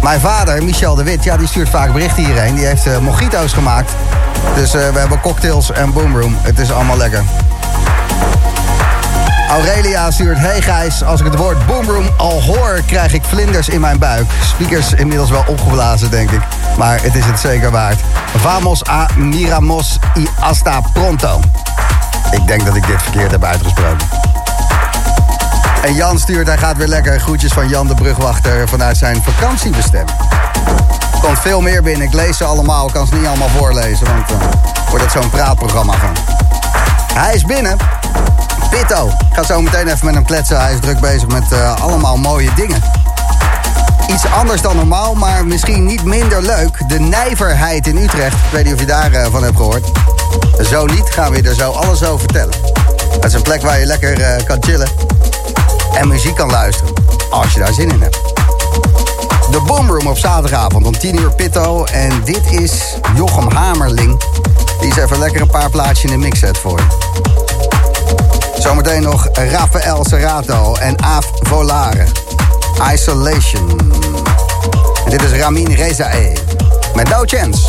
[0.01, 2.55] Mijn vader, Michel de Wit, ja, die stuurt vaak berichten hierheen.
[2.55, 3.91] Die heeft eh, mojito's gemaakt.
[4.55, 6.37] Dus eh, we hebben cocktails en boomroom.
[6.41, 7.23] Het is allemaal lekker.
[9.49, 13.81] Aurelia stuurt, hey Gijs, als ik het woord boomroom al hoor, krijg ik vlinders in
[13.81, 14.25] mijn buik.
[14.43, 16.41] Speakers inmiddels wel opgeblazen, denk ik.
[16.77, 17.99] Maar het is het zeker waard.
[18.35, 21.39] Vamos a miramos y hasta pronto.
[22.31, 24.07] Ik denk dat ik dit verkeerd heb uitgesproken.
[25.81, 27.19] En Jan stuurt, hij gaat weer lekker.
[27.19, 30.17] Groetjes van Jan de Brugwachter vanuit zijn vakantiebestemming.
[31.13, 32.07] Er komt veel meer binnen.
[32.07, 32.87] Ik lees ze allemaal.
[32.87, 34.39] Ik kan ze niet allemaal voorlezen, want dan
[34.89, 36.15] wordt het zo'n praatprogramma van.
[37.13, 37.77] Hij is binnen.
[38.69, 39.07] Pitto.
[39.07, 40.61] Ik ga zo meteen even met hem kletsen.
[40.61, 42.81] Hij is druk bezig met eh, allemaal mooie dingen.
[44.07, 46.89] Iets anders dan normaal, maar misschien niet minder leuk.
[46.89, 48.33] De Nijverheid in Utrecht.
[48.33, 49.91] Ik weet niet of je daarvan van hebt gehoord.
[50.69, 52.53] Zo niet, gaan we je er zo alles over vertellen.
[53.11, 54.87] Het is een plek waar je lekker eh, kan chillen.
[55.93, 56.93] En muziek kan luisteren.
[57.29, 58.19] Als je daar zin in hebt.
[59.51, 61.83] De Boomroom op zaterdagavond om 10 uur Pitto.
[61.83, 64.21] En dit is Jochem Hamerling.
[64.79, 67.36] Die is even lekker een paar plaatjes in de mix zet voor je.
[68.67, 72.05] Zometeen nog Rafael Serrato en Aaf Volare.
[72.93, 73.79] Isolation.
[75.05, 76.33] En dit is Ramin Rezae
[76.95, 77.67] met No Chance.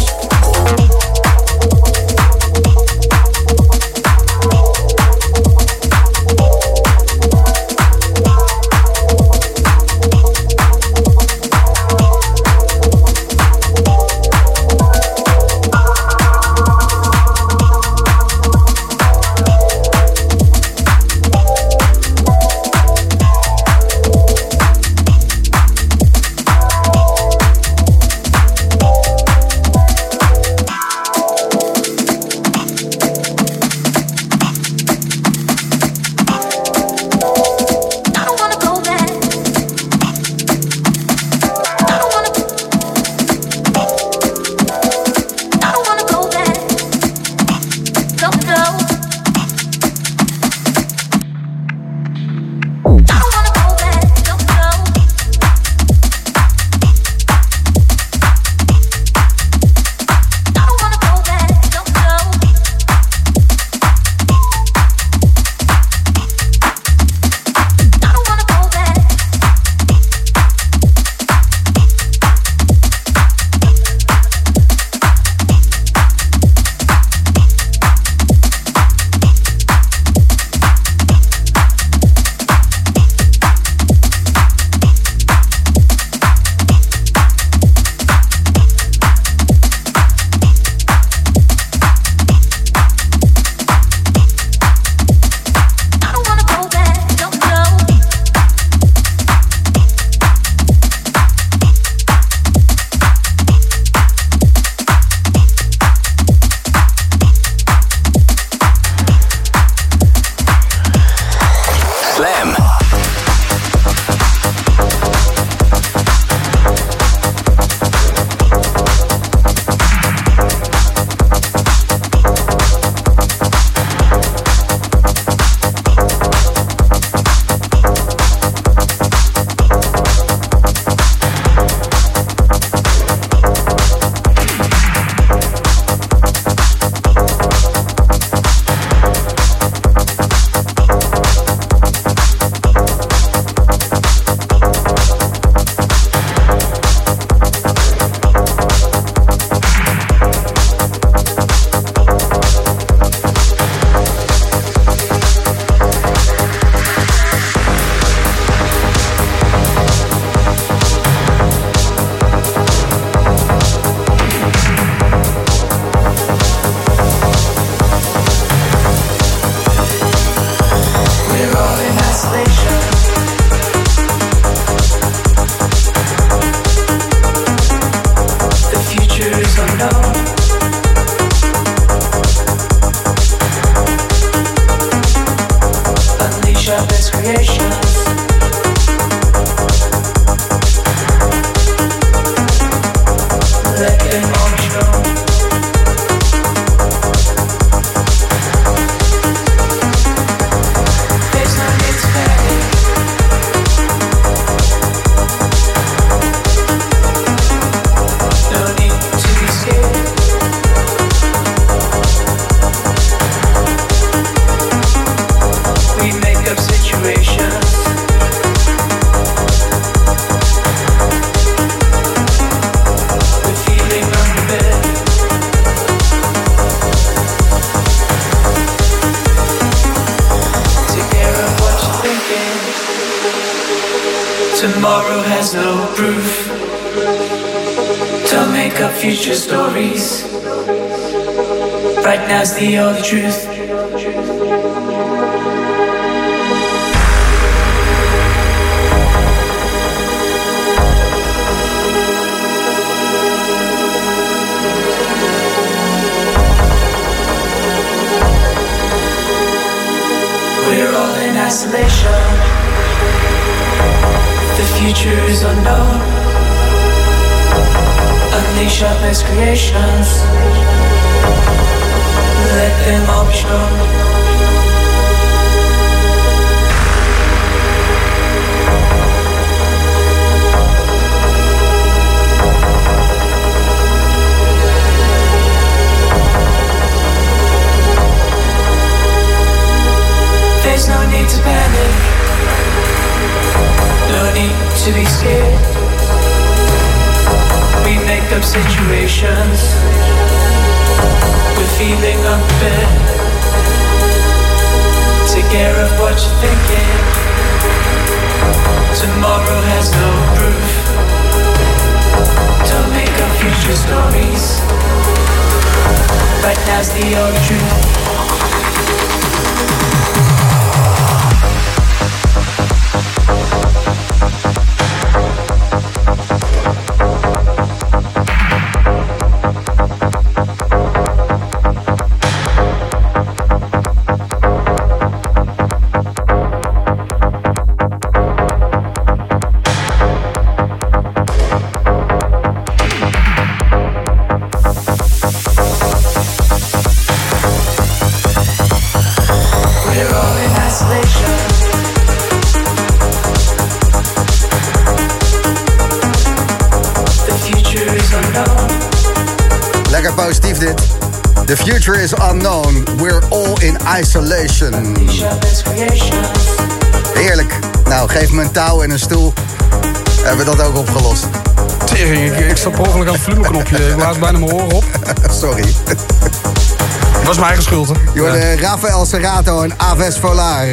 [379.18, 380.66] Serrato en Aves Volar.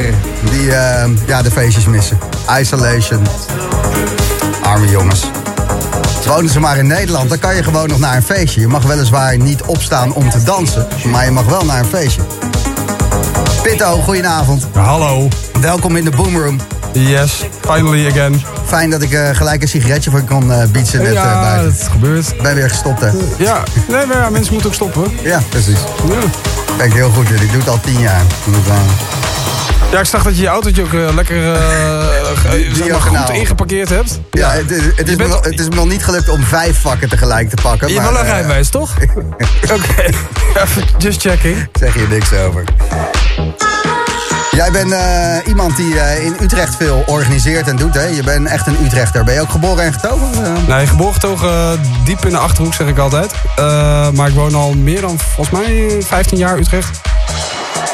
[0.51, 2.19] Die eh, ja, de feestjes missen.
[2.59, 3.27] Isolation.
[4.63, 5.25] Arme jongens.
[6.27, 8.59] Wonen ze maar in Nederland, dan kan je gewoon nog naar een feestje.
[8.59, 12.21] Je mag weliswaar niet opstaan om te dansen, maar je mag wel naar een feestje.
[13.63, 14.67] Pitto, goedenavond.
[14.73, 15.27] Hallo.
[15.61, 16.59] Welkom in de Boomroom.
[16.93, 18.41] Yes, finally again.
[18.65, 21.71] Fijn dat ik eh, gelijk een sigaretje voor kon eh bietsen net eh, ja, buiten.
[21.71, 22.41] het gebeurt.
[22.41, 23.09] Ben weer gestopt, hè?
[23.37, 25.11] Ja, nee, maar ja, mensen moeten ook stoppen.
[25.23, 25.79] Ja, precies.
[26.07, 26.44] Ja.
[26.77, 27.29] Kijk, heel goed.
[27.41, 28.21] Ik doe het al tien jaar.
[28.67, 28.75] Eh,
[29.91, 31.35] Ja, ik zag dat je je autootje ook eh, lekker
[32.35, 34.19] ge- zeg maar, goed ingeparkeerd hebt.
[34.31, 37.09] Ja, het, is- het, is me, het is me nog niet gelukt om vijf vakken
[37.09, 37.87] tegelijk te pakken.
[37.87, 38.93] Je hebt wel een rijbewijs, toch?
[39.75, 40.03] Oké,
[40.63, 41.67] even just checking.
[41.79, 42.63] zeg je niks over.
[44.55, 48.03] Jij bent eh, iemand die eh, in Utrecht veel organiseert en doet, hè?
[48.03, 49.23] Je bent echt een Utrechter.
[49.23, 50.45] Ben je ook geboren en getogen?
[50.45, 53.31] Eh, Nee, geboren getogen diep in de Achterhoek, zeg ik altijd.
[54.13, 57.01] Maar ik woon al meer dan, volgens mij, 15 jaar Utrecht.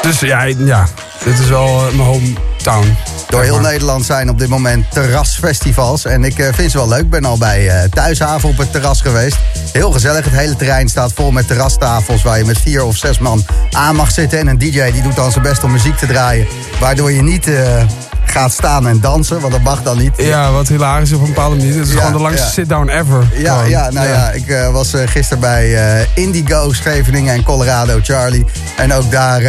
[0.02, 0.86] Dus ja, ja
[1.24, 2.96] dit is wel mijn hometown.
[3.28, 6.04] Door heel Nederland zijn op dit moment terrasfestivals.
[6.04, 7.00] En ik vind ze wel leuk.
[7.00, 9.36] Ik ben al bij Thuishaven op het terras geweest.
[9.72, 10.24] Heel gezellig.
[10.24, 12.22] Het hele terrein staat vol met terrastafels...
[12.22, 14.38] waar je met vier of zes man aan mag zitten.
[14.38, 16.46] En een DJ die doet dan zijn best om muziek te draaien.
[16.80, 17.82] Waardoor je niet eh,
[18.24, 20.12] gaat staan en dansen, want dat mag dan niet.
[20.16, 21.78] Ja, wat hilarisch is op een bepaalde manier.
[21.78, 22.50] Het is Ja, gewoon de langste ja.
[22.50, 23.24] sit-down ever.
[23.34, 23.70] Ja, Gewoon.
[23.70, 28.44] ja, nou ja, ik eh, was eh, gisteren bij eh, Indigo, Scheveningen en Colorado Charlie.
[28.76, 29.42] En ook daar,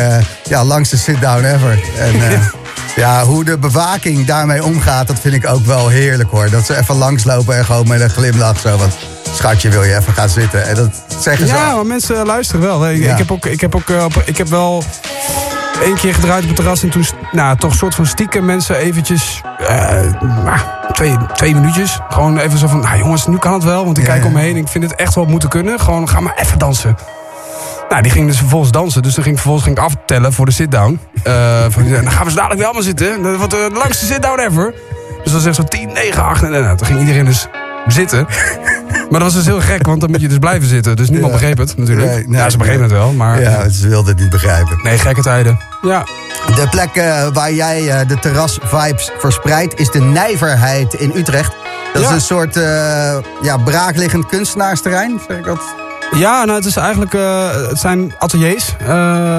[0.49, 1.79] ja, langste sit-down ever.
[1.99, 2.41] En
[3.03, 6.49] ja, hoe de bewaking daarmee omgaat, dat vind ik ook wel heerlijk hoor.
[6.49, 8.77] Dat ze even langslopen en gewoon met een glimlach zo.
[9.34, 10.68] Schatje, wil je even gaan zitten?
[10.68, 11.76] En dat zeggen ze Ja, al.
[11.76, 12.89] maar mensen luisteren wel.
[12.89, 13.11] Ik, Ja.
[13.11, 14.84] ik heb ook, ik heb ook, eh, ik heb wel
[15.84, 18.76] één keer gedraaid op het terras en toen, nou, toch een soort van stiekem mensen
[18.76, 20.57] eventjes, eh, nou,
[20.91, 24.03] twee, twee minuutjes, gewoon even zo van, nou jongens, nu kan het wel, want ik
[24.05, 24.27] Ja, kijk ja.
[24.27, 26.95] om me heen, ik vind het echt wel moeten kunnen, gewoon ga maar even dansen.
[27.89, 29.01] Nou, die ging dus vervolgens dansen.
[29.01, 30.99] Dus toen ging ik vervolgens ging ik aftellen voor de sit-down.
[31.23, 31.34] Eh,
[31.69, 33.23] van, dan gaan we zo dadelijk weer allemaal zitten.
[33.23, 34.73] Dat wordt de langste sit-down ever.
[35.23, 36.43] Dus dat is echt zo 10, 9, 8.
[36.43, 37.47] En toen ging iedereen dus
[37.88, 38.26] zitten.
[39.10, 40.95] Maar dat was dus heel gek, want dan moet je dus blijven zitten.
[40.95, 41.39] Dus niemand Ja.
[41.39, 42.07] begreep het natuurlijk.
[42.07, 43.41] Nee, nee, ja, ze begrepen het wel, maar...
[43.41, 44.80] Ja, ze wilden het niet begrijpen.
[44.84, 45.60] Nee, gekke tijden.
[45.81, 46.03] Ja.
[46.55, 51.51] De plek eh, waar jij eh, de terras-vibes verspreidt is de Nijverheid in Utrecht.
[51.93, 52.07] Dat Ja.
[52.07, 55.61] is een soort eh, ja, braakliggend kunstenaarsterrein, zeg ik dat?
[56.15, 57.14] Ja, nou, het is eigenlijk,
[57.69, 58.76] het zijn ateliers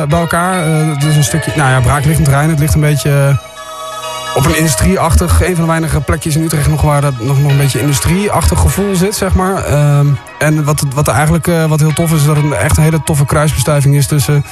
[0.09, 0.67] bij elkaar.
[0.67, 2.51] Het is een stukje, nou ja, braakliggend terrein.
[2.51, 3.39] Het ligt een beetje,
[4.35, 7.51] op een industrieachtig, een van de weinige plekjes in Utrecht nog waar dat nog, nog
[7.51, 9.65] een beetje industrieachtig gevoel zit, zeg maar.
[9.65, 10.07] Ehm,
[10.39, 13.03] en wat, wat eigenlijk eh, wat heel tof is, is dat het echt een hele
[13.05, 14.45] toffe kruisbestuiving is tussen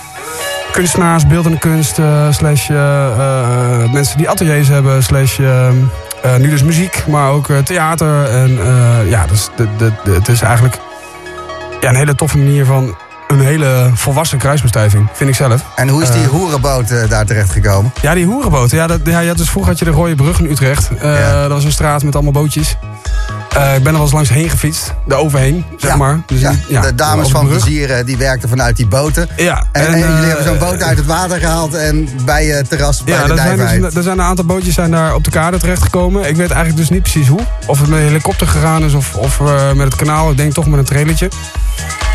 [0.73, 5.39] kunstenaars, beeldende kunst, eh, slash eh, mensen die ateliers hebben, slash
[6.39, 8.25] nu dus muziek, maar ook theater.
[8.25, 8.59] En
[9.09, 9.27] ja,
[9.57, 10.79] de, de- het is eigenlijk
[11.81, 12.97] ja, een hele toffe manier van
[13.33, 15.65] een hele volwassen kruisbestuiving, vind ik zelf.
[15.77, 17.93] En hoe is die Eh, hoerenboot eh, daar terecht gekomen?
[18.03, 18.71] ja, die hoerenboot.
[18.71, 20.89] Ja, dat, ja, dus vroeger had je de Rode Brug in Utrecht.
[20.99, 22.77] Eh, Dat was een straat met allemaal bootjes.
[23.57, 24.95] Eh, ik ben er wel eens langs heen gefietst.
[25.07, 26.23] Daar overheen, zeg Ja, maar.
[26.27, 29.29] Dus ja, ja, de dames van plezier die werkten vanuit die boten.
[29.37, 32.47] Ja, En, en en, jullie eh, hebben zo'n boot uit het water gehaald en bij
[32.47, 35.25] je terras bij Ja, de zijn, dus, er zijn een aantal bootjes zijn daar op
[35.25, 36.29] de kade terechtgekomen.
[36.29, 37.41] Ik weet eigenlijk dus niet precies hoe.
[37.67, 40.31] Of het met een helikopter gegaan is of, of eh, met het kanaal.
[40.31, 41.29] Ik denk toch met een trailertje.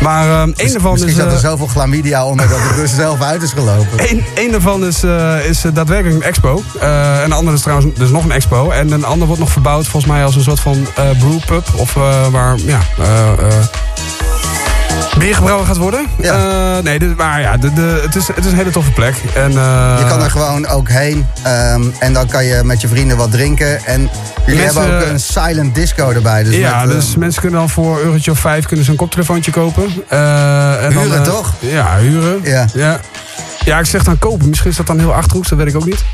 [0.00, 1.16] Maar ehm één daarvan Misschien is...
[1.16, 4.10] zat er eh, zoveel chlamydia onder dat het er zelf uit is gelopen.
[4.10, 6.62] Eén één daarvan is, eh, is eh, daadwerkelijk een expo.
[6.80, 8.70] Eh, en de andere is trouwens dus nog een expo.
[8.70, 11.66] En een ander wordt nog verbouwd volgens mij als een soort van eh brewpub.
[11.76, 12.78] Of eh, waar, ja...
[12.98, 13.64] eh, eh,
[15.18, 16.06] bier gebrouwen gaat worden.
[16.20, 19.14] Eh, nee, dit- maar ja, de, de, het, is, het is een hele toffe plek.
[19.34, 22.88] En, eh, Je kan er gewoon ook heen ehm, en dan kan je met je
[22.88, 23.84] vrienden wat drinken.
[23.84, 24.10] En
[24.46, 26.42] jullie Mensen- hebben ook een silent disco erbij.
[26.42, 28.90] Dus ja, met, eh, dus mensen kunnen dan voor een eurotje of vijf kunnen ze
[28.90, 29.84] een koptelefoontje kopen.
[30.08, 31.52] Eh, en Huren, dan, eh, toch?
[31.58, 32.40] Ja, huren.
[32.42, 32.66] Ja.
[32.74, 33.00] ja.
[33.64, 34.48] Ja, ik zeg dan kopen.
[34.48, 36.04] Misschien is dat dan heel achterhoeks, dat weet ik ook niet.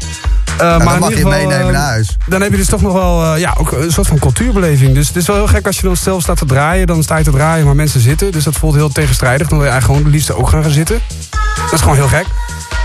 [0.59, 2.17] Eh, dan in mag ieder je geval, meenemen eh, naar huis.
[2.27, 4.95] Dan heb je dus toch nog wel eh, ja, ook een soort van cultuurbeleving.
[4.95, 6.87] Dus het is wel heel gek als je dan stel staat te draaien.
[6.87, 8.33] Dan sta je te draaien, maar mensen zitten.
[8.33, 9.49] Dus dat voelt heel tegenstrijdig.
[9.49, 11.01] Dan wil je eigenlijk gewoon het liefst ook gaan gaan zitten.
[11.57, 12.27] Dat is gewoon heel gek.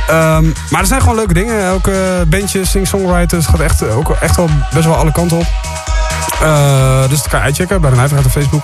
[0.10, 1.64] Ehm, maar er zijn gewoon leuke dingen.
[1.64, 5.45] Elke bandje, sing-songwriters gaat echt, eh, ook echt wel best wel alle kanten op.
[6.41, 8.64] Eh, dus dat kan je uitchecken bij de Nijverheid op Facebook.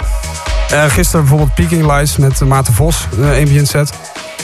[0.69, 3.89] Eh, gisteren bijvoorbeeld Peking Lights met Maarten Vos, een ambient set.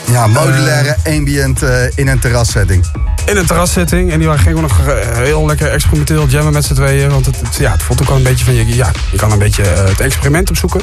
[0.05, 2.85] Ja, modulaire ambient eh, in een terrassetting.
[3.25, 4.11] In een terrassetting.
[4.11, 7.09] En die gingen ook nog eh, heel lekker experimenteel jammen met z'n tweeën.
[7.09, 8.53] Want het, het- ja, het voelt ook wel een beetje van...
[8.53, 10.81] Je, ja, je kan een beetje eh, het experiment opzoeken.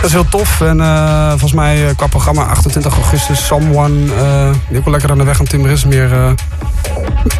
[0.00, 0.60] Dat is heel tof.
[0.60, 3.46] En eh, volgens mij eh, qua programma 28 augustus...
[3.46, 5.84] Someone, eh, die ook wel lekker aan de weg aan timmeren is.
[5.84, 6.30] Meer eh,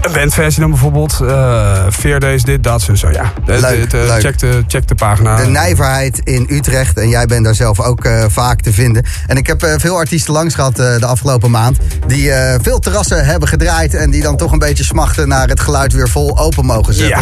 [0.03, 1.21] een bandversie dan bijvoorbeeld.
[1.21, 2.95] eh Fear Days, dit, dat, zo.
[2.95, 3.33] zo ja.
[3.45, 4.21] Leuk, de- de- leuk.
[4.21, 5.37] Check, de, check de pagina.
[5.37, 6.99] De Nijverheid in Utrecht.
[6.99, 9.05] En jij bent daar zelf ook eh, vaak te vinden.
[9.27, 11.77] En ik heb eh, veel artiesten langs gehad eh, de afgelopen maand.
[12.07, 13.95] Die eh, veel terrassen hebben gedraaid.
[13.95, 17.21] En die dan toch een beetje smachten naar het geluid weer vol open mogen zetten.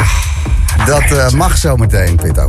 [0.76, 0.84] Ja.
[0.86, 2.48] Dat eh, mag zometeen, Pitto.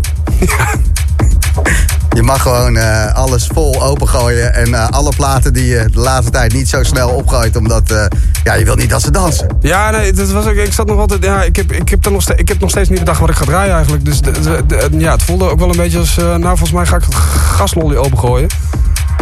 [2.15, 4.53] Je mag gewoon eh, alles vol opengooien.
[4.53, 7.55] En eh, alle platen die je de laatste tijd niet zo snel opgooit.
[7.55, 8.05] Omdat eh,
[8.43, 9.47] ja, je wil niet dat ze dansen.
[9.61, 11.23] Ja, nee, dat was ook, ik zat nog altijd.
[11.23, 13.35] Ja, ik heb, ik, heb nog steeds, ik heb nog steeds niet bedacht wat ik
[13.35, 14.05] ga draaien eigenlijk.
[14.05, 16.17] Dus de- de- de- ja, het voelde ook wel een beetje als.
[16.17, 18.47] eh, nou, volgens mij ga ik het gaslolly opengooien.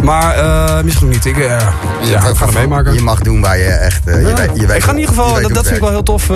[0.02, 1.24] Maar eh, misschien niet.
[1.24, 1.68] Ik, eh,
[2.02, 2.94] ja, ik ga er meemaken.
[2.94, 4.06] Je mag doen waar je echt...
[4.06, 5.82] eh, je weet, je weet ik ga in ieder geval, dat, dat het vind ik
[5.82, 6.30] wel heel tof.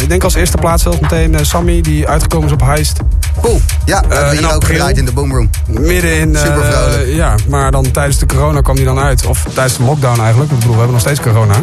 [0.00, 3.00] ik denk als eerste plaats zelfs meteen Sammy, die uitgekomen is op Heist.
[3.40, 3.60] Cool.
[3.84, 5.50] Ja, dat hebben we in hier ook gedraaid in de Boomroom.
[5.66, 6.36] Midden in.
[6.36, 7.06] eh, Super vrolijk.
[7.06, 9.26] ja, maar dan tijdens de corona kwam die dan uit.
[9.26, 10.50] Of tijdens de lockdown eigenlijk.
[10.50, 11.54] Ik bedoel, we hebben nog steeds corona.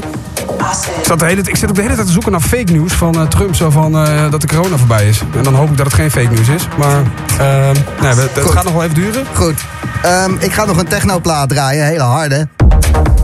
[0.99, 2.93] Ik, zat de hele, ik zit ook de hele tijd te zoeken naar fake news
[2.93, 3.55] van eh, Trump.
[3.55, 5.21] Zo van eh, dat de corona voorbij is.
[5.37, 6.67] En dan hoop ik dat het geen fake news is.
[6.77, 7.01] Maar
[7.39, 7.69] eh,
[8.01, 8.51] nee, het, het Goed.
[8.51, 9.25] gaat nog wel even duren.
[9.33, 9.59] Goed.
[10.01, 11.85] Ehm, ik ga nog een technoplaat draaien.
[11.85, 12.47] Hele harde.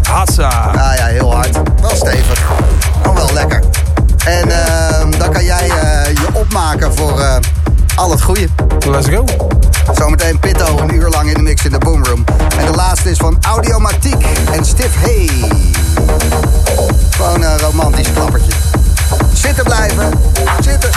[0.09, 0.47] Hatsa.
[0.49, 1.59] Ah ja, heel hard.
[1.81, 2.43] Wel stevig.
[3.05, 3.59] Maar wel lekker.
[4.25, 7.35] En ehm, dan kan jij eh, je opmaken voor eh,
[7.95, 8.47] al het goede.
[8.89, 9.25] Let's go.
[9.93, 12.23] Zometeen Pitto een uur lang in de mix in de Boomroom.
[12.57, 15.29] En de laatste is van Audiomatiek en Stiff Hey.
[17.09, 18.51] Gewoon een romantisch klappertje.
[19.33, 20.11] Zitten blijven.
[20.59, 20.89] Zitten.